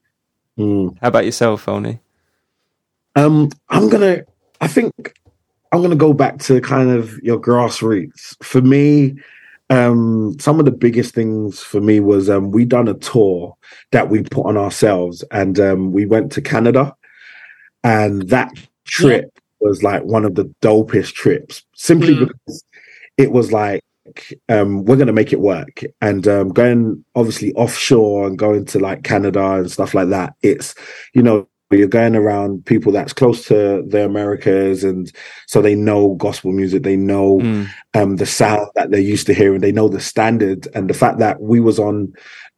Mm. 0.57 0.97
How 1.01 1.07
about 1.07 1.25
yourself, 1.25 1.65
Volney? 1.65 1.99
Um, 3.15 3.49
I'm 3.69 3.89
gonna. 3.89 4.23
I 4.61 4.67
think 4.67 5.13
I'm 5.71 5.81
gonna 5.81 5.95
go 5.95 6.13
back 6.13 6.39
to 6.39 6.61
kind 6.61 6.89
of 6.89 7.17
your 7.19 7.39
grassroots. 7.39 8.35
For 8.43 8.61
me, 8.61 9.17
um, 9.69 10.37
some 10.39 10.59
of 10.59 10.65
the 10.65 10.71
biggest 10.71 11.15
things 11.15 11.61
for 11.61 11.79
me 11.79 11.99
was 11.99 12.29
um, 12.29 12.51
we 12.51 12.65
done 12.65 12.87
a 12.87 12.93
tour 12.95 13.55
that 13.91 14.09
we 14.09 14.23
put 14.23 14.45
on 14.45 14.57
ourselves, 14.57 15.23
and 15.31 15.59
um, 15.59 15.91
we 15.91 16.05
went 16.05 16.31
to 16.33 16.41
Canada, 16.41 16.95
and 17.83 18.29
that 18.29 18.51
trip 18.85 19.38
was 19.59 19.83
like 19.83 20.03
one 20.03 20.25
of 20.25 20.35
the 20.35 20.45
dopest 20.61 21.13
trips, 21.13 21.63
simply 21.75 22.13
Mm. 22.15 22.27
because 22.27 22.63
it 23.17 23.31
was 23.31 23.51
like. 23.51 23.81
Um, 24.47 24.85
we're 24.85 24.95
gonna 24.95 25.13
make 25.13 25.33
it 25.33 25.39
work, 25.39 25.83
and 26.01 26.27
um, 26.27 26.49
going 26.49 27.05
obviously 27.15 27.53
offshore 27.53 28.25
and 28.25 28.39
going 28.39 28.65
to 28.65 28.79
like 28.79 29.03
Canada 29.03 29.53
and 29.57 29.71
stuff 29.71 29.93
like 29.93 30.09
that. 30.09 30.33
It's 30.41 30.73
you 31.13 31.21
know 31.21 31.47
you're 31.69 31.87
going 31.87 32.15
around 32.15 32.65
people 32.65 32.91
that's 32.91 33.13
close 33.13 33.45
to 33.45 33.83
the 33.87 34.03
Americas, 34.03 34.83
and 34.83 35.11
so 35.45 35.61
they 35.61 35.75
know 35.75 36.15
gospel 36.15 36.51
music, 36.53 36.81
they 36.81 36.95
know 36.97 37.37
Mm, 37.37 37.67
um, 37.93 38.15
the 38.15 38.25
sound 38.25 38.67
that 38.73 38.89
they're 38.89 38.99
used 38.99 39.27
to 39.27 39.33
hearing, 39.35 39.61
they 39.61 39.71
know 39.71 39.87
the 39.89 40.01
standard, 40.01 40.67
and 40.73 40.89
the 40.89 40.95
fact 40.95 41.19
that 41.19 41.39
we 41.39 41.59
was 41.59 41.77
on 41.77 42.11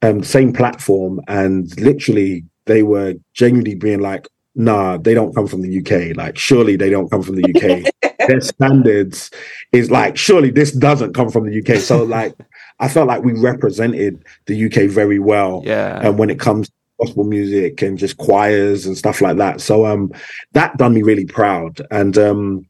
um, 0.03 0.19
the 0.19 0.25
same 0.25 0.53
platform, 0.53 1.19
and 1.27 1.77
literally 1.81 2.45
they 2.65 2.81
were 2.83 3.15
genuinely 3.33 3.75
being 3.75 3.99
like, 3.99 4.25
"Nah, 4.55 4.97
they 4.97 5.13
don't 5.13 5.33
come 5.33 5.47
from 5.47 5.61
the 5.61 5.79
UK. 5.79 6.15
Like, 6.15 6.37
surely 6.37 6.75
they 6.75 6.89
don't 6.89 7.09
come 7.09 7.23
from 7.23 7.35
the 7.35 7.45
UK. 7.53 8.17
Their 8.27 8.41
standards 8.41 9.31
is 9.71 9.89
like, 9.89 10.17
surely 10.17 10.51
this 10.51 10.71
doesn't 10.71 11.13
come 11.13 11.29
from 11.29 11.49
the 11.49 11.59
UK." 11.59 11.79
So, 11.79 12.03
like, 12.19 12.35
I 12.81 12.87
felt 12.87 13.07
like 13.07 13.23
we 13.23 13.33
represented 13.33 14.25
the 14.47 14.65
UK 14.65 14.89
very 14.89 15.19
well 15.19 15.61
yeah. 15.63 15.99
and 16.03 16.17
when 16.17 16.31
it 16.31 16.39
comes 16.39 16.67
to 16.67 16.73
gospel 16.99 17.23
music 17.23 17.81
and 17.81 17.97
just 17.97 18.17
choirs 18.17 18.85
and 18.85 18.97
stuff 18.97 19.21
like 19.21 19.37
that. 19.37 19.61
So 19.61 19.85
um 19.85 20.11
that 20.53 20.77
done 20.77 20.93
me 20.93 21.03
really 21.03 21.25
proud. 21.25 21.81
And 21.91 22.17
um 22.17 22.67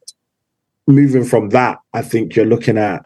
moving 0.85 1.23
from 1.23 1.49
that, 1.49 1.79
I 1.93 2.01
think 2.01 2.35
you're 2.35 2.45
looking 2.45 2.77
at 2.77 3.05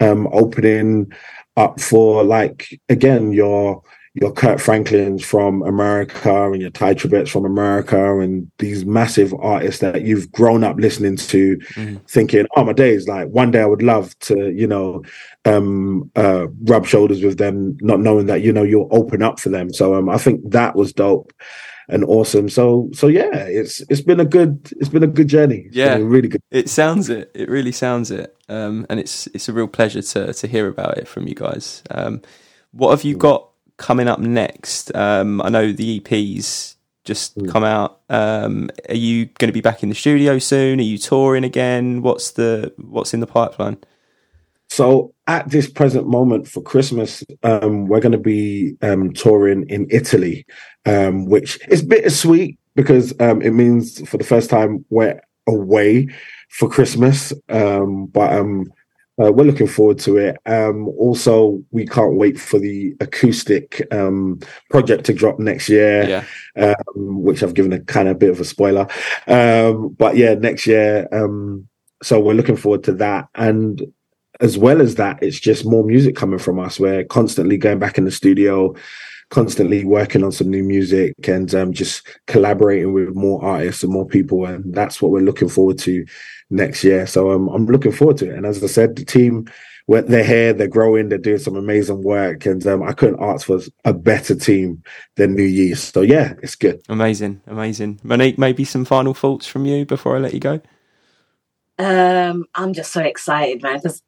um 0.00 0.28
opening 0.32 1.12
up 1.56 1.80
for 1.80 2.22
like 2.22 2.80
again 2.88 3.32
your 3.32 3.82
your 4.14 4.32
Kirk 4.32 4.58
Franklins 4.58 5.24
from 5.24 5.62
America 5.62 6.52
and 6.52 6.60
your 6.60 6.70
Tye 6.70 6.92
Tribett's 6.92 7.30
from 7.30 7.46
America 7.46 8.18
and 8.20 8.50
these 8.58 8.84
massive 8.84 9.32
artists 9.40 9.80
that 9.80 10.02
you've 10.02 10.30
grown 10.32 10.62
up 10.64 10.76
listening 10.78 11.16
to, 11.16 11.56
Mhm. 11.74 12.00
thinking, 12.08 12.46
oh 12.56 12.64
my 12.64 12.74
days, 12.74 13.08
like 13.08 13.28
one 13.28 13.50
day 13.50 13.60
I 13.62 13.66
would 13.66 13.82
love 13.82 14.18
to, 14.20 14.50
you 14.52 14.66
know, 14.66 15.02
um 15.46 16.10
uh 16.14 16.46
rub 16.64 16.84
shoulders 16.86 17.22
with 17.22 17.38
them, 17.38 17.76
not 17.80 18.00
knowing 18.00 18.26
that, 18.26 18.42
you 18.42 18.52
know, 18.52 18.62
you'll 18.62 18.88
open 18.90 19.22
up 19.22 19.40
for 19.40 19.48
them. 19.48 19.72
So 19.72 19.94
um 19.94 20.08
I 20.10 20.18
think 20.18 20.42
that 20.50 20.76
was 20.76 20.92
dope 20.92 21.32
and 21.88 22.04
awesome. 22.04 22.50
So 22.50 22.90
so 22.92 23.06
yeah, 23.08 23.34
it's 23.46 23.80
it's 23.88 24.02
been 24.02 24.20
a 24.20 24.26
good 24.26 24.70
it's 24.78 24.90
been 24.90 25.02
a 25.02 25.06
good 25.08 25.28
journey. 25.28 25.64
It's 25.68 25.76
Yeah. 25.76 25.96
really 26.02 26.28
good 26.28 26.42
It 26.50 26.68
sounds 26.68 27.08
it. 27.08 27.30
It 27.34 27.48
really 27.48 27.72
sounds 27.72 28.10
it. 28.10 28.36
Um, 28.50 28.84
and 28.90 29.00
it's 29.00 29.26
it's 29.28 29.48
a 29.48 29.54
real 29.54 29.68
pleasure 29.68 30.02
to 30.02 30.34
to 30.34 30.46
hear 30.46 30.68
about 30.68 30.98
it 30.98 31.08
from 31.08 31.26
you 31.26 31.34
guys. 31.34 31.82
Um, 31.90 32.20
what 32.72 32.90
have 32.90 33.04
you 33.04 33.16
got 33.16 33.48
coming 33.82 34.08
up 34.08 34.18
next? 34.18 34.94
Um, 34.94 35.42
I 35.42 35.48
know 35.48 35.72
the 35.72 35.98
EP's 35.98 36.76
just 37.04 37.36
mm. 37.36 37.50
come 37.50 37.64
out. 37.64 38.00
Um, 38.08 38.70
are 38.88 38.94
you 38.94 39.26
going 39.26 39.48
to 39.48 39.52
be 39.52 39.60
back 39.60 39.82
in 39.82 39.88
the 39.88 39.94
studio 39.94 40.38
soon? 40.38 40.78
Are 40.78 40.84
you 40.84 40.98
touring 40.98 41.44
again? 41.44 42.02
What's 42.02 42.32
the 42.32 42.72
what's 42.78 43.12
in 43.12 43.20
the 43.20 43.26
pipeline? 43.26 43.78
So 44.70 45.12
at 45.26 45.50
this 45.50 45.68
present 45.68 46.06
moment 46.06 46.48
for 46.48 46.62
Christmas, 46.62 47.22
um, 47.42 47.86
we're 47.88 48.00
going 48.00 48.12
to 48.12 48.18
be 48.18 48.74
um, 48.80 49.12
touring 49.12 49.68
in 49.68 49.86
Italy, 49.90 50.46
um, 50.86 51.26
which 51.26 51.58
is 51.68 51.82
bittersweet 51.82 52.58
because 52.74 53.12
um, 53.20 53.42
it 53.42 53.50
means 53.50 54.06
for 54.08 54.16
the 54.16 54.24
first 54.24 54.48
time 54.48 54.84
we're 54.88 55.20
away 55.46 56.08
for 56.48 56.70
Christmas. 56.70 57.34
Um, 57.50 58.06
but 58.06 58.32
um, 58.32 58.72
uh, 59.20 59.30
we're 59.30 59.44
looking 59.44 59.66
forward 59.66 59.98
to 59.98 60.16
it. 60.16 60.38
Um, 60.46 60.88
also, 60.88 61.62
we 61.70 61.86
can't 61.86 62.16
wait 62.16 62.40
for 62.40 62.58
the 62.58 62.94
acoustic 63.00 63.86
um, 63.92 64.40
project 64.70 65.04
to 65.04 65.12
drop 65.12 65.38
next 65.38 65.68
year, 65.68 66.08
yeah. 66.56 66.74
um, 66.96 67.22
which 67.22 67.42
I've 67.42 67.54
given 67.54 67.72
a 67.72 67.80
kind 67.80 68.08
of 68.08 68.18
bit 68.18 68.30
of 68.30 68.40
a 68.40 68.44
spoiler. 68.44 68.86
Um, 69.26 69.90
but 69.90 70.16
yeah, 70.16 70.34
next 70.34 70.66
year. 70.66 71.08
Um, 71.12 71.68
so 72.02 72.20
we're 72.20 72.32
looking 72.34 72.56
forward 72.56 72.84
to 72.84 72.92
that. 72.94 73.28
And 73.34 73.82
as 74.40 74.56
well 74.56 74.80
as 74.80 74.94
that, 74.96 75.22
it's 75.22 75.38
just 75.38 75.66
more 75.66 75.84
music 75.84 76.16
coming 76.16 76.38
from 76.38 76.58
us. 76.58 76.80
We're 76.80 77.04
constantly 77.04 77.58
going 77.58 77.78
back 77.78 77.98
in 77.98 78.04
the 78.04 78.10
studio, 78.10 78.74
constantly 79.30 79.84
working 79.84 80.24
on 80.24 80.32
some 80.32 80.50
new 80.50 80.64
music 80.64 81.14
and 81.28 81.54
um, 81.54 81.72
just 81.72 82.06
collaborating 82.26 82.92
with 82.92 83.14
more 83.14 83.44
artists 83.44 83.82
and 83.82 83.92
more 83.92 84.06
people. 84.06 84.46
And 84.46 84.74
that's 84.74 85.00
what 85.00 85.12
we're 85.12 85.20
looking 85.20 85.48
forward 85.48 85.78
to 85.80 86.04
next 86.52 86.84
year. 86.84 87.06
So 87.06 87.32
um, 87.32 87.48
I'm 87.48 87.66
looking 87.66 87.92
forward 87.92 88.18
to 88.18 88.30
it. 88.30 88.36
And 88.36 88.46
as 88.46 88.62
I 88.62 88.66
said, 88.66 88.96
the 88.96 89.04
team, 89.04 89.46
they're 89.88 90.24
here, 90.24 90.52
they're 90.52 90.68
growing, 90.68 91.08
they're 91.08 91.18
doing 91.18 91.38
some 91.38 91.56
amazing 91.56 92.02
work, 92.02 92.46
and 92.46 92.64
um, 92.66 92.82
I 92.82 92.92
couldn't 92.92 93.22
ask 93.22 93.46
for 93.46 93.60
a 93.84 93.92
better 93.92 94.34
team 94.34 94.82
than 95.16 95.34
New-Ye's. 95.34 95.82
So 95.82 96.02
yeah, 96.02 96.34
it's 96.42 96.54
good. 96.54 96.80
Amazing, 96.88 97.42
amazing. 97.46 98.00
Monique, 98.02 98.38
maybe 98.38 98.64
some 98.64 98.84
final 98.84 99.12
thoughts 99.12 99.46
from 99.46 99.66
you 99.66 99.84
before 99.84 100.16
I 100.16 100.20
let 100.20 100.34
you 100.34 100.40
go. 100.40 100.60
Um, 101.78 102.46
I'm 102.54 102.72
just 102.72 102.92
so 102.92 103.02
excited, 103.02 103.62
man, 103.62 103.76
because 103.76 104.02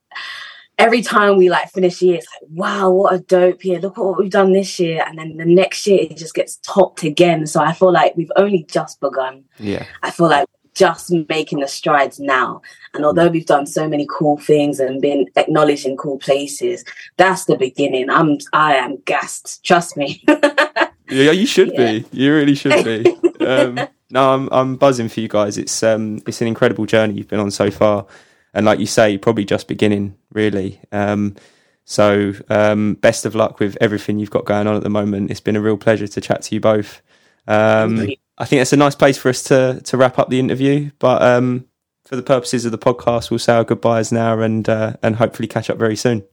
every 0.79 1.03
time 1.03 1.37
we 1.37 1.51
like 1.51 1.71
finish 1.71 2.01
year, 2.03 2.17
it's 2.17 2.29
like, 2.41 2.51
wow, 2.51 2.91
what 2.91 3.15
a 3.15 3.19
dope 3.19 3.65
year. 3.65 3.81
Look 3.81 3.99
at 3.99 4.05
what 4.05 4.19
we've 4.19 4.31
done 4.31 4.53
this 4.53 4.79
year. 4.79 5.05
And 5.07 5.19
then 5.19 5.37
the 5.37 5.45
next 5.45 5.87
year 5.87 6.01
it 6.03 6.17
just 6.17 6.35
gets 6.35 6.57
topped 6.59 7.03
again. 7.03 7.47
So 7.47 7.61
I 7.61 7.73
feel 7.73 7.93
like 7.93 8.17
we've 8.17 8.33
only 8.37 8.65
just 8.69 9.01
begun. 9.01 9.45
Yeah. 9.59 9.87
I 10.03 10.11
feel 10.11 10.29
like 10.29 10.47
just 10.75 11.13
making 11.29 11.61
the 11.61 11.69
strides 11.69 12.19
now. 12.19 12.61
And 12.93 13.05
although 13.05 13.29
we've 13.29 13.47
done 13.47 13.67
so 13.67 13.89
many 13.89 14.07
cool 14.11 14.39
things 14.39 14.81
and 14.81 15.01
been 15.01 15.27
acknowledged 15.37 15.87
in 15.87 15.97
cool 15.97 16.19
places, 16.19 16.85
that's 17.17 17.45
the 17.45 17.57
beginning. 17.57 18.11
I'm 18.11 18.39
I 18.53 18.75
am 18.75 18.99
gassed. 19.05 19.65
Trust 19.65 19.97
me. 19.97 20.23
yeah, 21.09 21.31
you 21.33 21.47
should 21.47 21.73
yeah. 21.73 21.93
be. 21.93 22.05
You 22.13 22.35
really 22.35 22.55
should 22.55 22.85
be. 22.85 23.17
Um, 23.41 23.79
no, 24.11 24.33
I'm 24.33 24.49
I'm 24.53 24.77
buzzing 24.77 25.11
for 25.11 25.21
you 25.21 25.29
guys. 25.29 25.59
It's 25.59 25.83
um 25.83 26.23
it's 26.27 26.41
an 26.41 26.47
incredible 26.47 26.87
journey 26.87 27.15
you've 27.15 27.29
been 27.29 27.41
on 27.41 27.51
so 27.51 27.71
far, 27.71 28.07
and 28.55 28.65
like 28.65 28.79
you 28.79 28.87
say, 28.87 29.19
probably 29.19 29.45
just 29.45 29.69
beginning 29.69 30.17
really. 30.33 30.81
Um, 30.93 31.37
so 31.85 32.33
um, 32.49 32.95
best 32.95 33.27
of 33.27 33.35
luck 33.35 33.61
with 33.61 33.77
everything 33.81 34.19
you've 34.19 34.31
got 34.31 34.47
going 34.47 34.67
on 34.67 34.77
at 34.77 34.83
the 34.83 34.89
moment. 34.89 35.31
It's 35.31 35.41
been 35.41 35.57
a 35.57 35.61
real 35.61 35.77
pleasure 35.77 36.07
to 36.07 36.21
chat 36.21 36.43
to 36.43 36.55
you 36.55 36.61
both. 36.61 37.03
Um, 37.47 38.09
I 38.37 38.45
think 38.45 38.61
that's 38.61 38.73
a 38.73 38.77
nice 38.77 38.95
place 38.95 39.17
for 39.17 39.29
us 39.29 39.43
to 39.45 39.81
to 39.85 39.97
wrap 39.97 40.19
up 40.19 40.29
the 40.29 40.41
interview. 40.41 40.91
But 40.99 41.23
um, 41.23 41.67
for 42.05 42.17
the 42.17 42.23
purposes 42.23 42.65
of 42.65 42.73
the 42.73 42.79
podcast, 42.79 43.31
we'll 43.31 43.39
say 43.39 43.55
our 43.55 43.65
goodbyes 43.65 44.13
now 44.13 44.41
and 44.41 44.69
uh, 44.69 44.95
and 45.03 45.17
hopefully 45.17 45.49
catch 45.49 45.71
up 45.71 45.79
very 45.79 45.97
soon. 45.97 46.25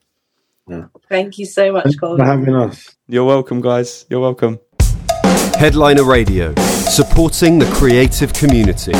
Yeah. 0.67 0.85
Thank 1.09 1.37
you 1.37 1.45
so 1.45 1.71
much, 1.73 1.99
Cole. 1.99 2.17
for 2.17 2.23
having 2.23 2.55
us. 2.55 2.95
You're 3.07 3.25
welcome, 3.25 3.61
guys. 3.61 4.05
You're 4.09 4.19
welcome. 4.19 4.59
Headliner 5.57 6.03
Radio, 6.03 6.55
supporting 6.55 7.59
the 7.59 7.69
creative 7.73 8.33
community. 8.33 8.93